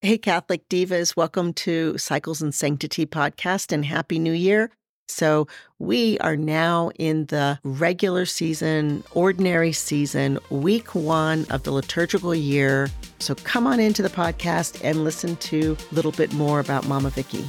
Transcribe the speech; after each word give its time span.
Hey, 0.00 0.16
Catholic 0.16 0.68
Divas, 0.68 1.16
welcome 1.16 1.52
to 1.54 1.98
Cycles 1.98 2.40
and 2.40 2.54
Sanctity 2.54 3.04
podcast 3.04 3.72
and 3.72 3.84
Happy 3.84 4.20
New 4.20 4.32
Year. 4.32 4.70
So, 5.08 5.48
we 5.80 6.20
are 6.20 6.36
now 6.36 6.92
in 7.00 7.26
the 7.26 7.58
regular 7.64 8.24
season, 8.24 9.02
ordinary 9.10 9.72
season, 9.72 10.38
week 10.50 10.94
one 10.94 11.46
of 11.50 11.64
the 11.64 11.72
liturgical 11.72 12.32
year. 12.32 12.88
So, 13.18 13.34
come 13.34 13.66
on 13.66 13.80
into 13.80 14.02
the 14.02 14.08
podcast 14.08 14.80
and 14.84 15.02
listen 15.02 15.34
to 15.34 15.76
a 15.90 15.94
little 15.96 16.12
bit 16.12 16.32
more 16.32 16.60
about 16.60 16.86
Mama 16.86 17.10
Vicki. 17.10 17.44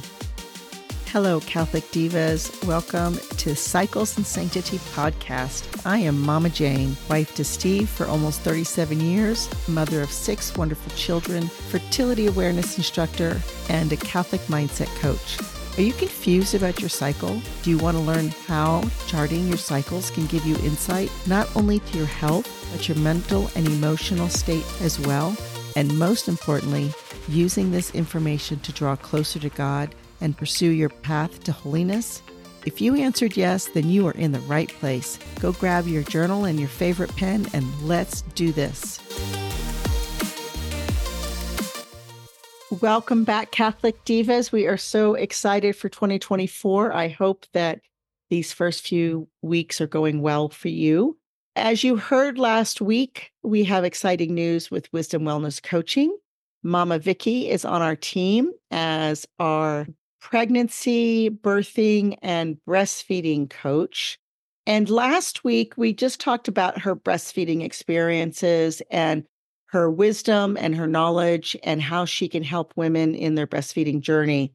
Hello, 1.12 1.40
Catholic 1.40 1.82
Divas. 1.90 2.64
Welcome 2.64 3.16
to 3.38 3.56
Cycles 3.56 4.16
and 4.16 4.24
Sanctity 4.24 4.78
podcast. 4.94 5.84
I 5.84 5.98
am 5.98 6.20
Mama 6.22 6.50
Jane, 6.50 6.96
wife 7.08 7.34
to 7.34 7.42
Steve 7.42 7.88
for 7.88 8.06
almost 8.06 8.42
37 8.42 9.00
years, 9.00 9.50
mother 9.68 10.02
of 10.02 10.12
six 10.12 10.56
wonderful 10.56 10.92
children, 10.92 11.48
fertility 11.48 12.28
awareness 12.28 12.76
instructor, 12.76 13.40
and 13.68 13.92
a 13.92 13.96
Catholic 13.96 14.40
mindset 14.42 14.86
coach. 15.00 15.36
Are 15.76 15.82
you 15.82 15.92
confused 15.94 16.54
about 16.54 16.78
your 16.78 16.88
cycle? 16.88 17.42
Do 17.64 17.70
you 17.70 17.78
want 17.78 17.96
to 17.96 18.02
learn 18.04 18.28
how 18.46 18.88
charting 19.08 19.48
your 19.48 19.58
cycles 19.58 20.12
can 20.12 20.26
give 20.26 20.46
you 20.46 20.54
insight 20.58 21.10
not 21.26 21.48
only 21.56 21.80
to 21.80 21.98
your 21.98 22.06
health, 22.06 22.46
but 22.70 22.88
your 22.88 22.98
mental 22.98 23.50
and 23.56 23.66
emotional 23.66 24.28
state 24.28 24.64
as 24.80 25.00
well? 25.00 25.36
And 25.74 25.98
most 25.98 26.28
importantly, 26.28 26.92
using 27.28 27.72
this 27.72 27.92
information 27.96 28.60
to 28.60 28.72
draw 28.72 28.94
closer 28.94 29.40
to 29.40 29.48
God 29.48 29.92
and 30.20 30.36
pursue 30.36 30.70
your 30.70 30.88
path 30.88 31.42
to 31.44 31.52
holiness? 31.52 32.22
If 32.66 32.80
you 32.80 32.94
answered 32.94 33.36
yes, 33.36 33.66
then 33.66 33.88
you 33.88 34.06
are 34.06 34.12
in 34.12 34.32
the 34.32 34.40
right 34.40 34.68
place. 34.68 35.18
Go 35.40 35.52
grab 35.52 35.86
your 35.86 36.02
journal 36.02 36.44
and 36.44 36.58
your 36.58 36.68
favorite 36.68 37.14
pen 37.16 37.46
and 37.52 37.66
let's 37.82 38.22
do 38.34 38.52
this. 38.52 39.00
Welcome 42.80 43.24
back, 43.24 43.50
Catholic 43.50 44.04
Divas. 44.04 44.52
We 44.52 44.66
are 44.66 44.76
so 44.76 45.14
excited 45.14 45.74
for 45.74 45.88
2024. 45.88 46.92
I 46.92 47.08
hope 47.08 47.46
that 47.52 47.80
these 48.28 48.52
first 48.52 48.86
few 48.86 49.26
weeks 49.42 49.80
are 49.80 49.88
going 49.88 50.22
well 50.22 50.48
for 50.48 50.68
you. 50.68 51.18
As 51.56 51.82
you 51.82 51.96
heard 51.96 52.38
last 52.38 52.80
week, 52.80 53.32
we 53.42 53.64
have 53.64 53.84
exciting 53.84 54.34
news 54.34 54.70
with 54.70 54.90
Wisdom 54.92 55.24
Wellness 55.24 55.60
Coaching. 55.60 56.16
Mama 56.62 56.98
Vicki 56.98 57.50
is 57.50 57.64
on 57.64 57.82
our 57.82 57.96
team 57.96 58.52
as 58.70 59.26
our 59.38 59.86
pregnancy, 60.20 61.30
birthing, 61.30 62.16
and 62.22 62.58
breastfeeding 62.68 63.48
coach. 63.48 64.18
And 64.66 64.88
last 64.88 65.42
week, 65.42 65.74
we 65.76 65.92
just 65.92 66.20
talked 66.20 66.46
about 66.46 66.78
her 66.80 66.94
breastfeeding 66.94 67.64
experiences 67.64 68.82
and 68.90 69.24
her 69.66 69.90
wisdom 69.90 70.56
and 70.58 70.74
her 70.74 70.86
knowledge 70.86 71.56
and 71.62 71.80
how 71.80 72.04
she 72.04 72.28
can 72.28 72.42
help 72.42 72.72
women 72.76 73.14
in 73.14 73.34
their 73.34 73.46
breastfeeding 73.46 74.00
journey. 74.00 74.52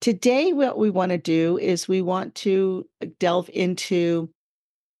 Today, 0.00 0.52
what 0.52 0.78
we 0.78 0.90
want 0.90 1.10
to 1.10 1.18
do 1.18 1.58
is 1.58 1.88
we 1.88 2.02
want 2.02 2.34
to 2.36 2.86
uh, 3.02 3.06
delve 3.18 3.50
into 3.52 4.30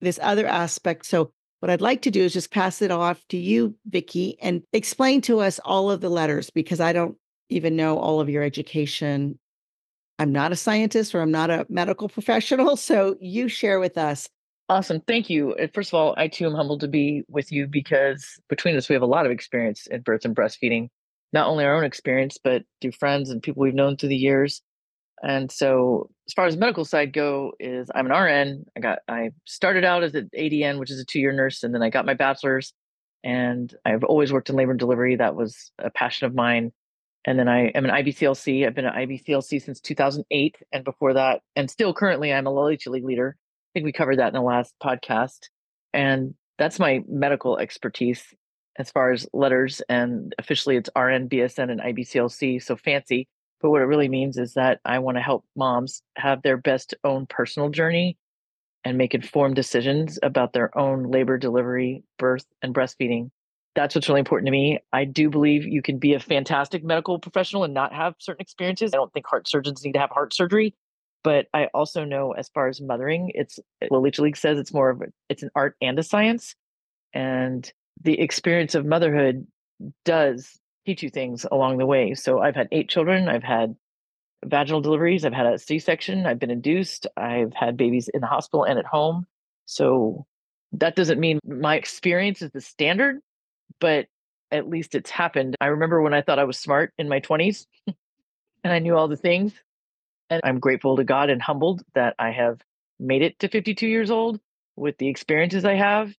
this 0.00 0.18
other 0.22 0.46
aspect. 0.46 1.06
So, 1.06 1.32
what 1.60 1.70
I'd 1.70 1.82
like 1.82 2.02
to 2.02 2.10
do 2.10 2.22
is 2.22 2.32
just 2.32 2.50
pass 2.50 2.80
it 2.80 2.90
off 2.90 3.22
to 3.28 3.36
you, 3.36 3.74
Vicki, 3.86 4.38
and 4.40 4.62
explain 4.72 5.20
to 5.22 5.40
us 5.40 5.58
all 5.62 5.90
of 5.90 6.00
the 6.00 6.08
letters 6.08 6.48
because 6.48 6.80
I 6.80 6.94
don't 6.94 7.16
even 7.50 7.76
know 7.76 7.98
all 7.98 8.20
of 8.20 8.30
your 8.30 8.42
education 8.42 9.38
I'm 10.20 10.32
not 10.32 10.52
a 10.52 10.56
scientist 10.56 11.14
or 11.14 11.22
I'm 11.22 11.30
not 11.30 11.48
a 11.48 11.66
medical 11.70 12.08
professional. 12.08 12.76
So 12.90 13.16
you 13.20 13.48
share 13.48 13.80
with 13.80 13.96
us. 13.96 14.28
Awesome. 14.68 15.00
Thank 15.00 15.30
you. 15.30 15.54
First 15.72 15.90
of 15.90 15.94
all, 15.94 16.14
I 16.18 16.28
too 16.28 16.46
am 16.46 16.54
humbled 16.54 16.80
to 16.80 16.88
be 16.88 17.22
with 17.28 17.50
you 17.50 17.66
because 17.66 18.26
between 18.48 18.76
us, 18.76 18.88
we 18.88 18.94
have 18.94 19.02
a 19.02 19.06
lot 19.06 19.24
of 19.24 19.32
experience 19.32 19.86
in 19.86 20.02
birth 20.02 20.24
and 20.24 20.36
breastfeeding, 20.36 20.88
not 21.32 21.46
only 21.46 21.64
our 21.64 21.74
own 21.74 21.84
experience, 21.84 22.36
but 22.42 22.64
through 22.82 22.92
friends 22.92 23.30
and 23.30 23.42
people 23.42 23.62
we've 23.62 23.74
known 23.74 23.96
through 23.96 24.10
the 24.10 24.16
years. 24.16 24.60
And 25.22 25.50
so 25.50 26.10
as 26.28 26.34
far 26.34 26.46
as 26.46 26.56
medical 26.56 26.84
side 26.84 27.12
go 27.12 27.52
is 27.58 27.90
I'm 27.94 28.10
an 28.10 28.12
RN. 28.12 28.64
I 28.76 28.80
got 28.80 28.98
I 29.08 29.30
started 29.46 29.84
out 29.84 30.02
as 30.02 30.14
an 30.14 30.28
ADN, 30.36 30.78
which 30.78 30.90
is 30.90 31.00
a 31.00 31.04
two-year 31.04 31.32
nurse, 31.32 31.62
and 31.62 31.74
then 31.74 31.82
I 31.82 31.88
got 31.88 32.06
my 32.06 32.14
bachelor's 32.14 32.74
and 33.24 33.74
I've 33.84 34.04
always 34.04 34.32
worked 34.32 34.50
in 34.50 34.56
labor 34.56 34.72
and 34.72 34.80
delivery. 34.80 35.16
That 35.16 35.34
was 35.34 35.72
a 35.78 35.90
passion 35.90 36.26
of 36.26 36.34
mine 36.34 36.72
and 37.24 37.38
then 37.38 37.48
I 37.48 37.66
am 37.68 37.84
an 37.84 37.90
IBCLC. 37.90 38.66
I've 38.66 38.74
been 38.74 38.86
an 38.86 38.94
IBCLC 38.94 39.62
since 39.62 39.80
2008, 39.80 40.56
and 40.72 40.84
before 40.84 41.14
that, 41.14 41.42
and 41.56 41.70
still 41.70 41.92
currently, 41.92 42.32
I'm 42.32 42.46
a 42.46 42.50
LHLE 42.50 43.02
leader. 43.02 43.36
I 43.38 43.70
think 43.74 43.84
we 43.84 43.92
covered 43.92 44.18
that 44.18 44.28
in 44.28 44.34
the 44.34 44.40
last 44.40 44.74
podcast, 44.82 45.48
and 45.92 46.34
that's 46.58 46.78
my 46.78 47.02
medical 47.08 47.58
expertise 47.58 48.34
as 48.78 48.90
far 48.90 49.12
as 49.12 49.28
letters. 49.32 49.82
And 49.88 50.34
officially, 50.38 50.76
it's 50.76 50.90
RN, 50.96 51.28
BSN, 51.28 51.70
and 51.70 51.80
IBCLC. 51.80 52.62
So 52.62 52.76
fancy, 52.76 53.28
but 53.60 53.70
what 53.70 53.82
it 53.82 53.86
really 53.86 54.08
means 54.08 54.38
is 54.38 54.54
that 54.54 54.80
I 54.84 54.98
want 54.98 55.18
to 55.18 55.22
help 55.22 55.44
moms 55.54 56.02
have 56.16 56.42
their 56.42 56.56
best 56.56 56.94
own 57.04 57.26
personal 57.26 57.68
journey 57.68 58.16
and 58.84 58.96
make 58.96 59.14
informed 59.14 59.56
decisions 59.56 60.18
about 60.22 60.54
their 60.54 60.76
own 60.76 61.10
labor, 61.10 61.36
delivery, 61.36 62.02
birth, 62.18 62.46
and 62.62 62.74
breastfeeding 62.74 63.30
that's 63.74 63.94
what's 63.94 64.08
really 64.08 64.20
important 64.20 64.46
to 64.46 64.52
me. 64.52 64.78
I 64.92 65.04
do 65.04 65.30
believe 65.30 65.64
you 65.64 65.82
can 65.82 65.98
be 65.98 66.14
a 66.14 66.20
fantastic 66.20 66.82
medical 66.82 67.18
professional 67.18 67.64
and 67.64 67.72
not 67.72 67.92
have 67.92 68.14
certain 68.18 68.42
experiences. 68.42 68.92
I 68.92 68.96
don't 68.96 69.12
think 69.12 69.26
heart 69.26 69.48
surgeons 69.48 69.84
need 69.84 69.92
to 69.92 70.00
have 70.00 70.10
heart 70.10 70.34
surgery, 70.34 70.74
but 71.22 71.46
I 71.54 71.66
also 71.66 72.04
know 72.04 72.32
as 72.32 72.48
far 72.48 72.68
as 72.68 72.80
mothering, 72.80 73.30
it's 73.34 73.58
eh, 73.80 73.88
well, 73.90 74.00
Leche 74.00 74.18
League 74.18 74.36
says 74.36 74.58
it's 74.58 74.74
more 74.74 74.90
of 74.90 75.02
a, 75.02 75.06
it's 75.28 75.42
an 75.42 75.50
art 75.54 75.76
and 75.80 75.98
a 75.98 76.02
science, 76.02 76.54
and 77.12 77.70
the 78.02 78.20
experience 78.20 78.74
of 78.74 78.86
motherhood 78.86 79.46
does 80.04 80.58
teach 80.86 81.02
you 81.02 81.10
things 81.10 81.46
along 81.50 81.78
the 81.78 81.86
way. 81.86 82.14
So 82.14 82.40
I've 82.40 82.56
had 82.56 82.68
eight 82.72 82.88
children. 82.88 83.28
I've 83.28 83.42
had 83.42 83.76
vaginal 84.44 84.80
deliveries. 84.80 85.24
I've 85.24 85.32
had 85.32 85.46
a 85.46 85.58
C-section. 85.58 86.26
I've 86.26 86.38
been 86.38 86.50
induced. 86.50 87.06
I've 87.16 87.52
had 87.54 87.76
babies 87.76 88.08
in 88.12 88.20
the 88.20 88.26
hospital 88.26 88.64
and 88.64 88.78
at 88.78 88.86
home. 88.86 89.26
So 89.66 90.26
that 90.72 90.96
doesn't 90.96 91.20
mean 91.20 91.38
my 91.44 91.76
experience 91.76 92.42
is 92.42 92.50
the 92.52 92.60
standard, 92.60 93.20
but 93.80 94.06
at 94.50 94.68
least 94.68 94.94
it's 94.94 95.10
happened. 95.10 95.56
I 95.60 95.66
remember 95.66 96.02
when 96.02 96.14
I 96.14 96.22
thought 96.22 96.38
I 96.38 96.44
was 96.44 96.58
smart 96.58 96.92
in 96.98 97.08
my 97.08 97.20
20s 97.20 97.66
and 97.86 98.72
I 98.72 98.78
knew 98.78 98.96
all 98.96 99.08
the 99.08 99.16
things. 99.16 99.52
And 100.28 100.40
I'm 100.44 100.60
grateful 100.60 100.96
to 100.96 101.04
God 101.04 101.30
and 101.30 101.42
humbled 101.42 101.82
that 101.94 102.14
I 102.18 102.30
have 102.30 102.60
made 102.98 103.22
it 103.22 103.38
to 103.40 103.48
52 103.48 103.86
years 103.86 104.10
old 104.10 104.40
with 104.76 104.98
the 104.98 105.08
experiences 105.08 105.64
I 105.64 105.74
have. 105.74 106.14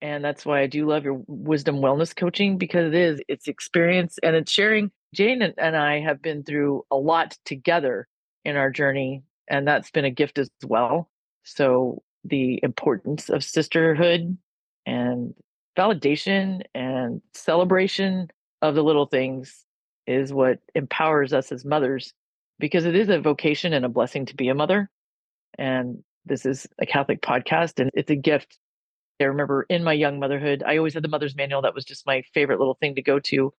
And 0.00 0.24
that's 0.24 0.44
why 0.44 0.60
I 0.60 0.66
do 0.66 0.86
love 0.86 1.04
your 1.04 1.22
wisdom 1.26 1.76
wellness 1.76 2.14
coaching 2.14 2.58
because 2.58 2.88
it 2.88 2.94
is, 2.94 3.22
it's 3.28 3.48
experience 3.48 4.18
and 4.22 4.36
it's 4.36 4.52
sharing. 4.52 4.90
Jane 5.14 5.42
and, 5.42 5.54
and 5.56 5.76
I 5.76 6.00
have 6.00 6.20
been 6.20 6.42
through 6.42 6.84
a 6.90 6.96
lot 6.96 7.36
together 7.44 8.08
in 8.44 8.56
our 8.56 8.70
journey, 8.70 9.22
and 9.48 9.66
that's 9.66 9.90
been 9.90 10.04
a 10.04 10.10
gift 10.10 10.38
as 10.38 10.50
well. 10.66 11.08
So, 11.44 12.02
the 12.24 12.58
importance 12.62 13.28
of 13.28 13.44
sisterhood 13.44 14.36
and 14.86 15.34
validation 15.76 16.62
and 16.74 17.20
celebration 17.32 18.28
of 18.62 18.74
the 18.74 18.82
little 18.82 19.06
things 19.06 19.64
is 20.06 20.32
what 20.32 20.58
empowers 20.74 21.32
us 21.32 21.50
as 21.52 21.64
mothers 21.64 22.12
because 22.58 22.84
it 22.84 22.94
is 22.94 23.08
a 23.08 23.20
vocation 23.20 23.72
and 23.72 23.84
a 23.84 23.88
blessing 23.88 24.26
to 24.26 24.36
be 24.36 24.48
a 24.48 24.54
mother. 24.54 24.90
And 25.58 26.02
this 26.24 26.46
is 26.46 26.66
a 26.80 26.86
Catholic 26.86 27.22
podcast 27.22 27.80
and 27.80 27.90
it's 27.94 28.10
a 28.10 28.16
gift. 28.16 28.58
I 29.20 29.24
remember 29.24 29.64
in 29.68 29.84
my 29.84 29.92
young 29.92 30.18
motherhood, 30.18 30.62
I 30.66 30.76
always 30.76 30.94
had 30.94 31.04
the 31.04 31.08
mother's 31.08 31.36
manual. 31.36 31.62
That 31.62 31.74
was 31.74 31.84
just 31.84 32.06
my 32.06 32.22
favorite 32.34 32.58
little 32.58 32.76
thing 32.80 32.96
to 32.96 33.02
go 33.02 33.20
to. 33.20 33.52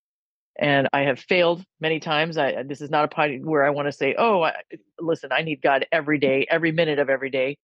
And 0.58 0.88
I 0.94 1.02
have 1.02 1.20
failed 1.20 1.64
many 1.80 2.00
times. 2.00 2.38
I, 2.38 2.64
this 2.64 2.82
is 2.82 2.90
not 2.90 3.06
a 3.06 3.08
pod 3.08 3.32
where 3.42 3.66
I 3.66 3.70
want 3.72 3.88
to 3.88 3.92
say, 3.92 4.16
oh, 4.18 4.44
I, 4.44 4.54
listen, 5.00 5.32
I 5.32 5.42
need 5.42 5.62
God 5.62 5.86
every 5.92 6.18
day, 6.18 6.46
every 6.50 6.72
minute 6.72 7.00
of 7.00 7.10
every 7.10 7.30
day. 7.30 7.58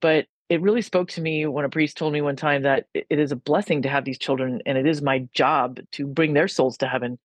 But 0.00 0.26
it 0.48 0.62
really 0.62 0.82
spoke 0.82 1.10
to 1.10 1.20
me 1.20 1.46
when 1.46 1.64
a 1.64 1.68
priest 1.68 1.96
told 1.96 2.12
me 2.12 2.20
one 2.20 2.36
time 2.36 2.62
that 2.62 2.86
it 2.94 3.18
is 3.18 3.32
a 3.32 3.36
blessing 3.36 3.82
to 3.82 3.88
have 3.88 4.04
these 4.04 4.18
children 4.18 4.62
and 4.64 4.78
it 4.78 4.86
is 4.86 5.02
my 5.02 5.28
job 5.34 5.78
to 5.92 6.06
bring 6.06 6.32
their 6.32 6.48
souls 6.48 6.78
to 6.78 6.88
heaven. 6.88 7.18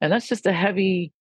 And 0.00 0.10
that's 0.10 0.28
just 0.28 0.46
a 0.46 0.52
heavy, 0.52 1.12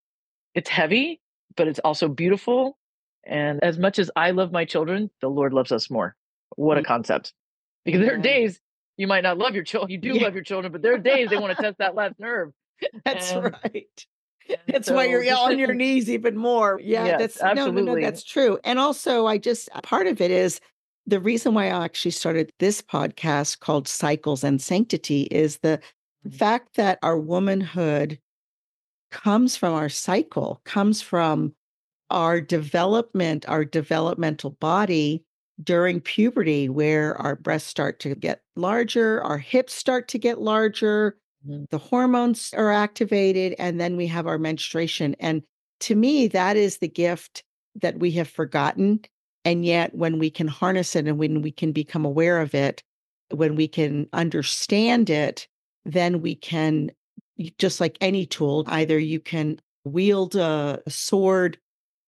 it's 0.56 0.70
heavy, 0.70 1.20
but 1.58 1.68
it's 1.68 1.80
also 1.80 2.08
beautiful. 2.08 2.78
And 3.26 3.62
as 3.62 3.78
much 3.78 4.00
as 4.00 4.10
I 4.16 4.32
love 4.32 4.52
my 4.52 4.64
children, 4.64 5.10
the 5.22 5.28
Lord 5.30 5.54
loves 5.54 5.72
us 5.72 5.90
more. 5.90 6.16
What 6.56 6.78
a 6.78 6.82
mm. 6.82 6.86
concept. 6.86 7.34
Because 7.84 8.02
there 8.02 8.16
are 8.16 8.18
days 8.18 8.62
you 8.96 9.08
might 9.08 9.24
not 9.24 9.38
love 9.38 9.54
your 9.54 9.64
children. 9.64 9.92
You 9.92 9.98
do 9.98 10.14
yeah. 10.14 10.24
love 10.24 10.34
your 10.34 10.44
children, 10.44 10.72
but 10.72 10.82
there 10.82 10.94
are 10.94 10.98
days 10.98 11.30
they 11.30 11.38
want 11.38 11.56
to 11.56 11.62
test 11.62 11.78
that 11.80 11.96
last 11.96 12.20
nerve. 12.20 12.52
That's 13.06 13.32
and, 13.32 13.54
right. 13.64 14.06
That's 14.68 14.88
so, 14.88 14.96
why 14.96 15.06
you're 15.06 15.24
on 15.36 15.60
your 15.60 15.74
knees 15.74 16.10
even 16.10 16.36
more. 16.36 16.80
Yeah, 16.82 17.06
yes, 17.06 17.20
that's 17.20 17.42
absolutely. 17.42 17.82
no, 17.84 17.94
no, 17.94 18.00
no, 18.00 18.02
that's 18.02 18.24
true. 18.24 18.58
And 18.64 18.80
also, 18.80 19.28
I 19.28 19.38
just 19.38 19.70
part 19.84 20.08
of 20.08 20.22
it 20.22 20.32
is 20.32 20.60
the 21.06 21.20
reason 21.20 21.54
why 21.54 21.66
I 21.66 21.84
actually 21.84 22.12
started 22.12 22.52
this 22.60 22.82
podcast 22.82 23.60
called 23.60 23.88
Cycles 23.88 24.44
and 24.44 24.62
Sanctity 24.62 25.24
is 25.24 25.58
the 25.58 25.80
mm-hmm. 26.26 26.38
fact 26.38 26.76
that 26.76 27.00
our 27.02 27.18
womanhood 27.18 28.20
comes 29.12 29.56
from 29.56 29.74
our 29.74 29.90
cycle, 29.90 30.62
comes 30.66 31.02
from 31.02 31.54
our 32.10 32.42
development, 32.42 33.48
our 33.48 33.66
developmental 33.66 34.52
body 34.52 35.24
during 35.62 36.00
puberty, 36.00 36.70
where 36.70 37.16
our 37.18 37.36
breasts 37.36 37.70
start 37.70 38.00
to 38.00 38.16
get 38.16 38.42
larger, 38.56 39.22
our 39.24 39.38
hips 39.38 39.74
start 39.74 40.08
to 40.08 40.18
get 40.18 40.40
larger, 40.40 41.18
mm-hmm. 41.46 41.66
the 41.70 41.78
hormones 41.78 42.54
are 42.56 42.72
activated, 42.72 43.56
and 43.60 43.80
then 43.80 43.98
we 43.98 44.08
have 44.08 44.28
our 44.28 44.38
menstruation. 44.38 45.16
And 45.20 45.44
to 45.82 45.96
me, 45.96 46.28
that 46.28 46.56
is 46.56 46.78
the 46.78 46.88
gift 46.88 47.44
that 47.82 48.00
we 48.00 48.12
have 48.12 48.30
forgotten. 48.30 49.02
And 49.46 49.66
yet, 49.66 49.96
when 49.96 50.20
we 50.20 50.30
can 50.30 50.48
harness 50.48 50.96
it 50.96 51.08
and 51.08 51.18
when 51.18 51.42
we 51.42 51.52
can 51.52 51.72
become 51.72 52.06
aware 52.06 52.42
of 52.42 52.54
it, 52.54 52.84
when 53.32 53.56
we 53.56 53.68
can 53.68 54.08
understand 54.14 55.10
it, 55.10 55.48
then 55.86 56.22
we 56.22 56.36
can, 56.36 56.92
just 57.58 57.80
like 57.80 57.98
any 58.02 58.26
tool, 58.26 58.66
either 58.68 59.00
you 59.00 59.20
can 59.20 59.60
wield 59.86 60.36
a, 60.36 60.82
sword 60.88 61.58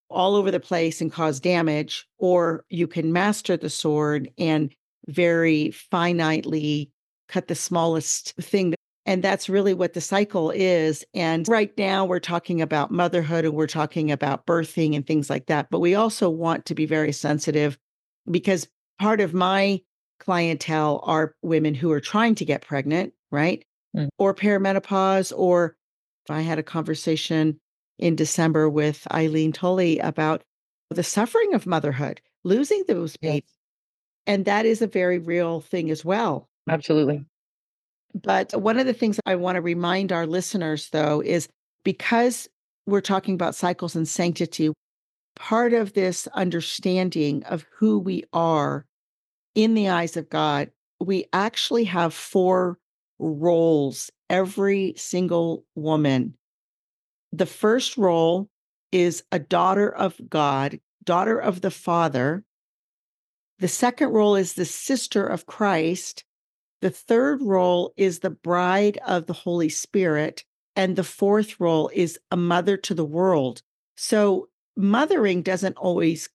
all 0.09 0.35
over 0.35 0.51
the 0.51 0.59
place 0.59 0.99
and 0.99 1.11
cause 1.11 1.39
damage, 1.39 2.05
or 2.17 2.65
you 2.69 2.85
can 2.85 3.13
master 3.13 3.55
the 3.55 3.69
sword 3.69 4.29
and 4.37 4.75
very 5.07 5.69
finitely 5.69 6.89
cut 7.29 7.47
the 7.47 7.55
smallest 7.55 8.35
thing. 8.35 8.75
And 9.05 9.23
that's 9.23 9.49
really 9.49 9.73
what 9.73 9.93
the 9.93 10.01
cycle 10.01 10.51
is. 10.51 11.03
And 11.13 11.47
right 11.47 11.75
now, 11.77 12.05
we're 12.05 12.19
talking 12.19 12.61
about 12.61 12.91
motherhood 12.91 13.45
and 13.45 13.55
we're 13.55 13.67
talking 13.67 14.11
about 14.11 14.45
birthing 14.45 14.95
and 14.95 15.05
things 15.05 15.29
like 15.29 15.47
that. 15.47 15.69
But 15.71 15.79
we 15.79 15.95
also 15.95 16.29
want 16.29 16.65
to 16.67 16.75
be 16.75 16.85
very 16.85 17.11
sensitive 17.11 17.79
because 18.29 18.67
part 18.99 19.19
of 19.19 19.33
my 19.33 19.81
clientele 20.19 21.01
are 21.03 21.33
women 21.41 21.73
who 21.73 21.91
are 21.91 21.99
trying 21.99 22.35
to 22.35 22.45
get 22.45 22.61
pregnant, 22.61 23.13
right? 23.31 23.65
Mm. 23.97 24.09
Or 24.19 24.35
perimenopause. 24.35 25.33
Or 25.35 25.75
I 26.29 26.41
had 26.41 26.59
a 26.59 26.63
conversation 26.63 27.59
in 27.97 28.15
December 28.15 28.69
with 28.69 29.07
Eileen 29.11 29.51
Tully 29.51 29.97
about 29.97 30.43
the 30.91 31.03
suffering 31.03 31.55
of 31.55 31.65
motherhood, 31.65 32.21
losing 32.43 32.83
those 32.87 33.17
babies. 33.17 33.43
Yes. 33.45 33.57
And 34.27 34.45
that 34.45 34.67
is 34.67 34.83
a 34.83 34.87
very 34.87 35.17
real 35.17 35.61
thing 35.61 35.89
as 35.89 36.05
well. 36.05 36.47
Absolutely. 36.69 37.25
But 38.13 38.59
one 38.61 38.79
of 38.79 38.85
the 38.85 38.93
things 38.93 39.19
I 39.25 39.35
want 39.35 39.55
to 39.55 39.61
remind 39.61 40.11
our 40.11 40.27
listeners, 40.27 40.89
though, 40.89 41.21
is 41.21 41.47
because 41.83 42.47
we're 42.85 43.01
talking 43.01 43.35
about 43.35 43.55
cycles 43.55 43.95
and 43.95 44.07
sanctity, 44.07 44.71
part 45.35 45.73
of 45.73 45.93
this 45.93 46.27
understanding 46.33 47.43
of 47.45 47.65
who 47.77 47.99
we 47.99 48.23
are 48.33 48.85
in 49.55 49.73
the 49.73 49.89
eyes 49.89 50.17
of 50.17 50.29
God, 50.29 50.71
we 50.99 51.25
actually 51.33 51.85
have 51.85 52.13
four 52.13 52.77
roles, 53.19 54.09
every 54.29 54.93
single 54.97 55.65
woman. 55.75 56.35
The 57.31 57.45
first 57.45 57.97
role 57.97 58.49
is 58.91 59.23
a 59.31 59.39
daughter 59.39 59.89
of 59.89 60.19
God, 60.29 60.79
daughter 61.03 61.37
of 61.37 61.61
the 61.61 61.71
Father. 61.71 62.43
The 63.59 63.67
second 63.67 64.09
role 64.09 64.35
is 64.35 64.53
the 64.53 64.65
sister 64.65 65.25
of 65.25 65.45
Christ. 65.45 66.23
The 66.81 66.89
third 66.89 67.41
role 67.41 67.93
is 67.95 68.19
the 68.19 68.31
bride 68.31 68.97
of 69.05 69.27
the 69.27 69.33
Holy 69.33 69.69
Spirit. 69.69 70.43
And 70.75 70.95
the 70.95 71.03
fourth 71.03 71.59
role 71.59 71.91
is 71.93 72.19
a 72.31 72.37
mother 72.37 72.77
to 72.77 72.93
the 72.93 73.05
world. 73.05 73.61
So, 73.97 74.49
mothering 74.77 75.41
doesn't 75.41 75.77
always 75.77 76.29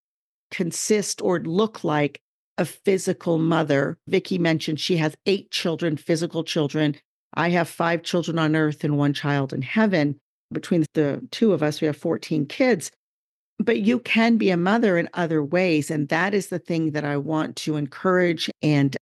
consist 0.50 1.22
or 1.22 1.40
look 1.40 1.82
like 1.82 2.20
a 2.58 2.64
physical 2.64 3.38
mother. 3.38 3.98
Vicki 4.06 4.38
mentioned 4.38 4.78
she 4.78 4.98
has 4.98 5.16
eight 5.26 5.50
children, 5.50 5.96
physical 5.96 6.44
children. 6.44 6.96
I 7.34 7.50
have 7.50 7.68
five 7.68 8.02
children 8.02 8.38
on 8.38 8.54
earth 8.54 8.84
and 8.84 8.96
one 8.96 9.14
child 9.14 9.52
in 9.52 9.62
heaven. 9.62 10.18
Between 10.52 10.84
the 10.94 11.26
two 11.30 11.52
of 11.52 11.62
us, 11.62 11.80
we 11.80 11.86
have 11.86 11.96
14 11.96 12.46
kids. 12.46 12.90
But 13.58 13.80
you 13.80 13.98
can 13.98 14.36
be 14.36 14.50
a 14.50 14.56
mother 14.56 14.96
in 14.98 15.08
other 15.14 15.42
ways. 15.42 15.90
And 15.90 16.08
that 16.08 16.34
is 16.34 16.48
the 16.48 16.58
thing 16.58 16.92
that 16.92 17.04
I 17.04 17.16
want 17.16 17.56
to 17.56 17.76
encourage 17.76 18.50
and 18.62 18.96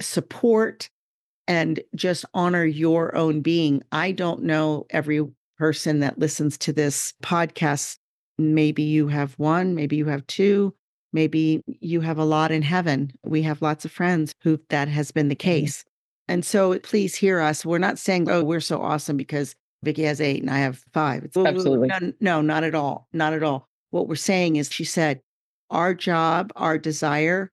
support 0.00 0.88
and 1.46 1.80
just 1.94 2.24
honor 2.34 2.64
your 2.64 3.14
own 3.16 3.40
being. 3.40 3.82
I 3.92 4.12
don't 4.12 4.42
know 4.42 4.86
every 4.90 5.26
person 5.58 6.00
that 6.00 6.18
listens 6.18 6.56
to 6.58 6.72
this 6.72 7.12
podcast. 7.22 7.98
Maybe 8.38 8.82
you 8.82 9.08
have 9.08 9.34
one, 9.38 9.74
maybe 9.74 9.96
you 9.96 10.06
have 10.06 10.26
two, 10.26 10.74
maybe 11.12 11.62
you 11.66 12.00
have 12.00 12.18
a 12.18 12.24
lot 12.24 12.50
in 12.50 12.62
heaven. 12.62 13.12
We 13.24 13.42
have 13.42 13.62
lots 13.62 13.84
of 13.84 13.92
friends 13.92 14.34
who 14.42 14.58
that 14.68 14.88
has 14.88 15.10
been 15.10 15.28
the 15.28 15.34
mm-hmm. 15.34 15.50
case. 15.64 15.84
And 16.28 16.44
so 16.44 16.78
please 16.78 17.16
hear 17.16 17.40
us. 17.40 17.66
We're 17.66 17.78
not 17.78 17.98
saying, 17.98 18.30
oh, 18.30 18.44
we're 18.44 18.60
so 18.60 18.80
awesome 18.80 19.16
because 19.16 19.54
Vicki 19.82 20.04
has 20.04 20.20
eight 20.20 20.40
and 20.40 20.50
I 20.50 20.58
have 20.58 20.84
five. 20.92 21.24
It's, 21.24 21.36
Absolutely. 21.36 21.88
No, 21.88 22.12
no, 22.20 22.40
not 22.40 22.64
at 22.64 22.74
all. 22.74 23.08
Not 23.12 23.32
at 23.32 23.42
all. 23.42 23.66
What 23.90 24.06
we're 24.06 24.14
saying 24.14 24.56
is, 24.56 24.70
she 24.70 24.84
said, 24.84 25.20
our 25.70 25.94
job, 25.94 26.52
our 26.54 26.78
desire 26.78 27.50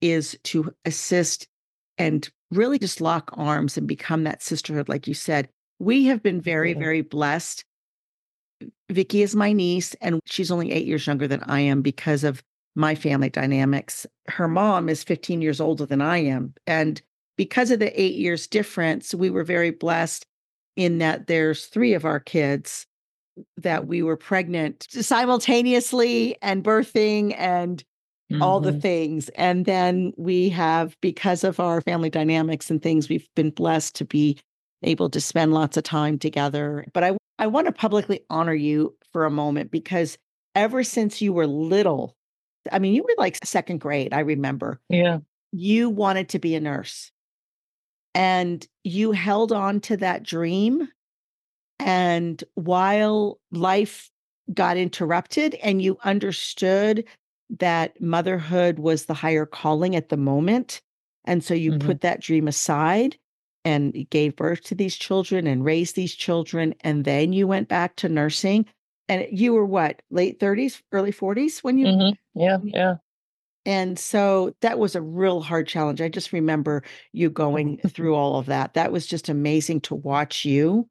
is 0.00 0.36
to 0.44 0.74
assist 0.84 1.46
and 1.98 2.28
really 2.50 2.78
just 2.78 3.00
lock 3.00 3.30
arms 3.34 3.76
and 3.76 3.86
become 3.86 4.24
that 4.24 4.42
sisterhood, 4.42 4.88
like 4.88 5.06
you 5.06 5.14
said. 5.14 5.48
We 5.78 6.04
have 6.06 6.22
been 6.22 6.40
very, 6.40 6.72
very 6.72 7.02
blessed. 7.02 7.64
Vicki 8.90 9.22
is 9.22 9.36
my 9.36 9.52
niece, 9.52 9.94
and 10.00 10.20
she's 10.24 10.50
only 10.50 10.72
eight 10.72 10.86
years 10.86 11.06
younger 11.06 11.28
than 11.28 11.42
I 11.42 11.60
am 11.60 11.82
because 11.82 12.24
of 12.24 12.42
my 12.74 12.94
family 12.94 13.30
dynamics. 13.30 14.06
Her 14.28 14.48
mom 14.48 14.88
is 14.88 15.02
15 15.02 15.42
years 15.42 15.60
older 15.60 15.86
than 15.86 16.00
I 16.00 16.18
am. 16.18 16.54
And 16.66 17.00
because 17.36 17.70
of 17.70 17.80
the 17.80 18.00
eight 18.00 18.14
years 18.14 18.46
difference, 18.46 19.14
we 19.14 19.30
were 19.30 19.44
very 19.44 19.70
blessed 19.70 20.24
in 20.76 20.98
that 20.98 21.26
there's 21.26 21.66
three 21.66 21.94
of 21.94 22.04
our 22.04 22.20
kids 22.20 22.86
that 23.58 23.86
we 23.86 24.02
were 24.02 24.16
pregnant 24.16 24.86
simultaneously 24.90 26.36
and 26.42 26.64
birthing 26.64 27.34
and 27.36 27.82
mm-hmm. 28.30 28.42
all 28.42 28.60
the 28.60 28.70
mm-hmm. 28.70 28.80
things. 28.80 29.28
And 29.30 29.64
then 29.64 30.12
we 30.16 30.48
have, 30.50 30.96
because 31.00 31.44
of 31.44 31.60
our 31.60 31.80
family 31.80 32.10
dynamics 32.10 32.70
and 32.70 32.82
things, 32.82 33.08
we've 33.08 33.28
been 33.34 33.50
blessed 33.50 33.94
to 33.96 34.04
be 34.04 34.38
able 34.82 35.10
to 35.10 35.20
spend 35.20 35.54
lots 35.54 35.76
of 35.76 35.84
time 35.84 36.18
together. 36.18 36.86
But 36.92 37.04
I, 37.04 37.16
I 37.38 37.46
want 37.46 37.66
to 37.66 37.72
publicly 37.72 38.20
honor 38.30 38.54
you 38.54 38.94
for 39.12 39.24
a 39.24 39.30
moment 39.30 39.70
because 39.70 40.18
ever 40.54 40.82
since 40.82 41.20
you 41.20 41.32
were 41.32 41.46
little, 41.46 42.16
I 42.72 42.78
mean, 42.78 42.94
you 42.94 43.02
were 43.02 43.14
like 43.18 43.38
second 43.44 43.78
grade, 43.78 44.12
I 44.12 44.20
remember. 44.20 44.80
Yeah. 44.88 45.18
You 45.52 45.88
wanted 45.88 46.28
to 46.30 46.38
be 46.38 46.54
a 46.54 46.60
nurse 46.60 47.10
and 48.14 48.66
you 48.82 49.12
held 49.12 49.52
on 49.52 49.80
to 49.80 49.96
that 49.98 50.22
dream. 50.22 50.88
And 51.78 52.42
while 52.54 53.38
life 53.52 54.10
got 54.52 54.76
interrupted 54.76 55.54
and 55.56 55.82
you 55.82 55.98
understood 56.04 57.04
that 57.50 58.00
motherhood 58.00 58.78
was 58.78 59.06
the 59.06 59.14
higher 59.14 59.46
calling 59.46 59.94
at 59.94 60.08
the 60.08 60.16
moment. 60.16 60.80
And 61.24 61.42
so 61.42 61.54
you 61.54 61.72
mm-hmm. 61.72 61.86
put 61.86 62.00
that 62.02 62.20
dream 62.20 62.48
aside 62.48 63.16
and 63.64 64.08
gave 64.10 64.36
birth 64.36 64.62
to 64.62 64.74
these 64.74 64.96
children 64.96 65.46
and 65.46 65.64
raised 65.64 65.96
these 65.96 66.14
children. 66.14 66.74
And 66.80 67.04
then 67.04 67.32
you 67.32 67.46
went 67.46 67.68
back 67.68 67.96
to 67.96 68.08
nursing. 68.08 68.66
And 69.08 69.26
you 69.30 69.52
were 69.52 69.64
what, 69.64 70.02
late 70.10 70.40
30s, 70.40 70.82
early 70.92 71.12
40s 71.12 71.62
when 71.62 71.78
you? 71.78 71.86
Mm-hmm. 71.86 72.40
Yeah, 72.40 72.58
yeah. 72.64 72.94
And 73.64 73.98
so 73.98 74.54
that 74.62 74.78
was 74.78 74.94
a 74.94 75.02
real 75.02 75.40
hard 75.40 75.66
challenge. 75.66 76.00
I 76.00 76.08
just 76.08 76.32
remember 76.32 76.84
you 77.12 77.28
going 77.28 77.78
through 77.88 78.14
all 78.14 78.38
of 78.38 78.46
that. 78.46 78.74
That 78.74 78.92
was 78.92 79.06
just 79.06 79.28
amazing 79.28 79.80
to 79.82 79.94
watch 79.94 80.44
you. 80.44 80.88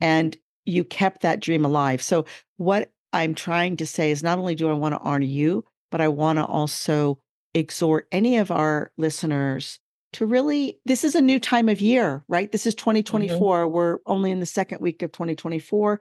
And 0.00 0.36
you 0.64 0.84
kept 0.84 1.20
that 1.22 1.40
dream 1.40 1.64
alive. 1.64 2.02
So, 2.02 2.24
what 2.56 2.90
I'm 3.12 3.34
trying 3.34 3.76
to 3.76 3.86
say 3.86 4.10
is 4.10 4.22
not 4.22 4.38
only 4.38 4.54
do 4.54 4.70
I 4.70 4.72
want 4.72 4.94
to 4.94 5.00
honor 5.00 5.24
you, 5.24 5.64
but 5.94 6.00
I 6.00 6.08
want 6.08 6.40
to 6.40 6.44
also 6.44 7.20
exhort 7.54 8.08
any 8.10 8.38
of 8.38 8.50
our 8.50 8.90
listeners 8.98 9.78
to 10.14 10.26
really, 10.26 10.80
this 10.84 11.04
is 11.04 11.14
a 11.14 11.20
new 11.20 11.38
time 11.38 11.68
of 11.68 11.80
year, 11.80 12.24
right? 12.26 12.50
This 12.50 12.66
is 12.66 12.74
2024. 12.74 13.38
Mm-hmm. 13.38 13.72
We're 13.72 13.98
only 14.04 14.32
in 14.32 14.40
the 14.40 14.44
second 14.44 14.80
week 14.80 15.02
of 15.02 15.12
2024. 15.12 16.00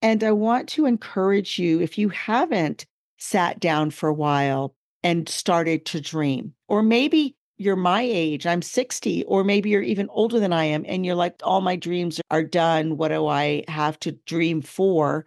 And 0.00 0.24
I 0.24 0.32
want 0.32 0.70
to 0.70 0.86
encourage 0.86 1.58
you, 1.58 1.82
if 1.82 1.98
you 1.98 2.08
haven't 2.08 2.86
sat 3.18 3.60
down 3.60 3.90
for 3.90 4.08
a 4.08 4.14
while 4.14 4.74
and 5.02 5.28
started 5.28 5.84
to 5.84 6.00
dream, 6.00 6.54
or 6.66 6.82
maybe 6.82 7.36
you're 7.58 7.76
my 7.76 8.00
age, 8.00 8.46
I'm 8.46 8.62
60, 8.62 9.24
or 9.24 9.44
maybe 9.44 9.68
you're 9.68 9.82
even 9.82 10.08
older 10.08 10.40
than 10.40 10.54
I 10.54 10.64
am, 10.64 10.86
and 10.88 11.04
you're 11.04 11.14
like, 11.14 11.34
all 11.42 11.60
my 11.60 11.76
dreams 11.76 12.22
are 12.30 12.42
done. 12.42 12.96
What 12.96 13.08
do 13.08 13.26
I 13.26 13.64
have 13.68 13.98
to 14.00 14.12
dream 14.12 14.62
for? 14.62 15.26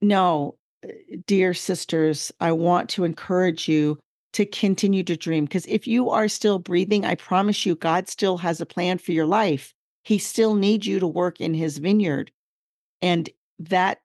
No, 0.00 0.58
Uh, 0.84 0.92
dear 1.26 1.54
sisters, 1.54 2.32
I 2.40 2.52
want 2.52 2.88
to 2.90 3.04
encourage 3.04 3.68
you 3.68 3.98
to 4.32 4.44
continue 4.44 5.02
to 5.04 5.16
dream 5.16 5.44
because 5.44 5.66
if 5.66 5.86
you 5.86 6.10
are 6.10 6.28
still 6.28 6.58
breathing, 6.58 7.04
I 7.04 7.14
promise 7.14 7.64
you, 7.64 7.74
God 7.74 8.08
still 8.08 8.36
has 8.38 8.60
a 8.60 8.66
plan 8.66 8.98
for 8.98 9.12
your 9.12 9.26
life. 9.26 9.72
He 10.02 10.18
still 10.18 10.54
needs 10.54 10.86
you 10.86 11.00
to 11.00 11.06
work 11.06 11.40
in 11.40 11.54
his 11.54 11.78
vineyard. 11.78 12.30
And 13.00 13.30
that 13.58 14.00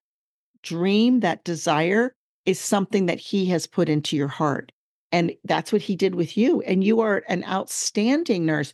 dream, 0.62 1.20
that 1.20 1.44
desire 1.44 2.14
is 2.46 2.58
something 2.58 3.06
that 3.06 3.20
he 3.20 3.46
has 3.46 3.66
put 3.66 3.88
into 3.88 4.16
your 4.16 4.28
heart. 4.28 4.72
And 5.12 5.32
that's 5.44 5.72
what 5.72 5.82
he 5.82 5.94
did 5.94 6.14
with 6.14 6.36
you. 6.36 6.62
And 6.62 6.82
you 6.82 7.00
are 7.00 7.22
an 7.28 7.44
outstanding 7.44 8.46
nurse. 8.46 8.72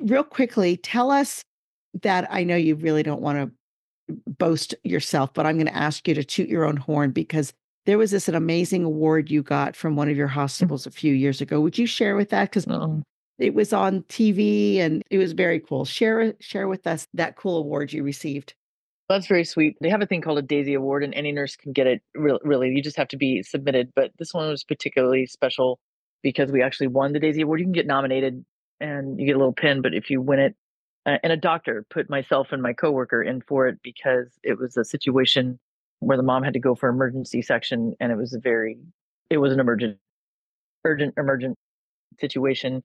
Real 0.00 0.22
quickly, 0.22 0.76
tell 0.76 1.10
us 1.10 1.42
that 2.02 2.28
I 2.30 2.44
know 2.44 2.56
you 2.56 2.76
really 2.76 3.02
don't 3.02 3.20
want 3.20 3.38
to 3.38 3.52
boast 4.38 4.74
yourself, 4.84 5.32
but 5.34 5.46
I'm 5.46 5.56
going 5.56 5.66
to 5.66 5.76
ask 5.76 6.06
you 6.06 6.14
to 6.14 6.24
toot 6.24 6.48
your 6.48 6.64
own 6.64 6.76
horn 6.76 7.10
because 7.10 7.52
there 7.86 7.98
was 7.98 8.10
this 8.10 8.28
an 8.28 8.34
amazing 8.34 8.84
award 8.84 9.30
you 9.30 9.42
got 9.42 9.76
from 9.76 9.96
one 9.96 10.08
of 10.08 10.16
your 10.16 10.28
mm. 10.28 10.32
hospitals 10.32 10.86
a 10.86 10.90
few 10.90 11.14
years 11.14 11.40
ago. 11.40 11.60
Would 11.60 11.78
you 11.78 11.86
share 11.86 12.16
with 12.16 12.30
that? 12.30 12.50
Because 12.50 12.66
it 13.38 13.54
was 13.54 13.72
on 13.72 14.02
TV 14.04 14.78
and 14.78 15.02
it 15.10 15.18
was 15.18 15.32
very 15.32 15.60
cool. 15.60 15.84
Share 15.84 16.34
share 16.40 16.68
with 16.68 16.86
us 16.86 17.06
that 17.14 17.36
cool 17.36 17.58
award 17.58 17.92
you 17.92 18.02
received. 18.02 18.54
That's 19.08 19.28
very 19.28 19.44
sweet. 19.44 19.76
They 19.80 19.88
have 19.88 20.02
a 20.02 20.06
thing 20.06 20.20
called 20.20 20.38
a 20.38 20.42
Daisy 20.42 20.74
Award, 20.74 21.04
and 21.04 21.14
any 21.14 21.30
nurse 21.30 21.54
can 21.54 21.72
get 21.72 21.86
it. 21.86 22.02
Really, 22.14 22.70
you 22.70 22.82
just 22.82 22.96
have 22.96 23.06
to 23.08 23.16
be 23.16 23.42
submitted. 23.42 23.92
But 23.94 24.10
this 24.18 24.34
one 24.34 24.48
was 24.48 24.64
particularly 24.64 25.26
special 25.26 25.78
because 26.22 26.50
we 26.50 26.60
actually 26.60 26.88
won 26.88 27.12
the 27.12 27.20
Daisy 27.20 27.42
Award. 27.42 27.60
You 27.60 27.66
can 27.66 27.72
get 27.72 27.86
nominated 27.86 28.44
and 28.80 29.20
you 29.20 29.26
get 29.26 29.36
a 29.36 29.38
little 29.38 29.52
pin, 29.52 29.80
but 29.80 29.94
if 29.94 30.10
you 30.10 30.20
win 30.20 30.40
it, 30.40 30.56
and 31.06 31.32
a 31.32 31.36
doctor 31.36 31.86
put 31.88 32.10
myself 32.10 32.48
and 32.50 32.62
my 32.62 32.72
coworker 32.72 33.22
in 33.22 33.40
for 33.40 33.66
it 33.66 33.78
because 33.82 34.28
it 34.42 34.58
was 34.58 34.76
a 34.76 34.84
situation 34.84 35.58
where 36.00 36.16
the 36.16 36.22
mom 36.22 36.42
had 36.42 36.52
to 36.52 36.60
go 36.60 36.74
for 36.74 36.88
emergency 36.88 37.40
section, 37.40 37.94
and 38.00 38.12
it 38.12 38.16
was 38.16 38.34
a 38.34 38.38
very, 38.38 38.76
it 39.30 39.38
was 39.38 39.52
an 39.52 39.60
emergent, 39.60 39.98
urgent, 40.84 41.14
emergent 41.16 41.56
situation, 42.20 42.82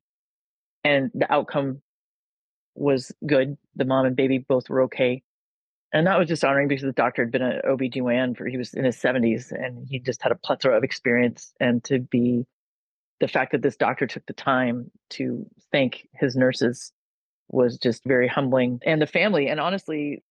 and 0.84 1.12
the 1.14 1.32
outcome 1.32 1.82
was 2.76 3.12
good. 3.26 3.58
The 3.76 3.86
mom 3.86 4.06
and 4.06 4.16
baby 4.16 4.38
both 4.38 4.70
were 4.70 4.84
okay 4.84 5.24
and 5.94 6.08
that 6.08 6.18
was 6.18 6.28
just 6.28 6.44
honoring 6.44 6.68
because 6.68 6.84
the 6.84 6.94
doctor 6.94 7.24
had 7.24 7.32
been 7.32 7.42
an 7.42 7.62
OB/GYN 7.68 8.36
for 8.38 8.48
he 8.48 8.58
was 8.58 8.74
in 8.74 8.86
his 8.86 8.98
70s 8.98 9.52
and 9.52 9.88
he 9.90 10.00
just 10.00 10.22
had 10.22 10.32
a 10.32 10.36
plethora 10.36 10.78
of 10.78 10.84
experience 10.84 11.54
and 11.60 11.84
to 11.84 12.00
be 12.00 12.46
the 13.20 13.28
fact 13.28 13.52
that 13.52 13.62
this 13.62 13.76
doctor 13.76 14.08
took 14.08 14.26
the 14.26 14.34
time 14.34 14.90
to 15.10 15.46
thank 15.72 16.08
his 16.14 16.36
nurses 16.36 16.92
was 17.52 17.78
just 17.78 18.04
very 18.06 18.28
humbling 18.28 18.80
and 18.86 19.02
the 19.02 19.08
family 19.08 19.48
and 19.48 19.60
honestly 19.60 20.24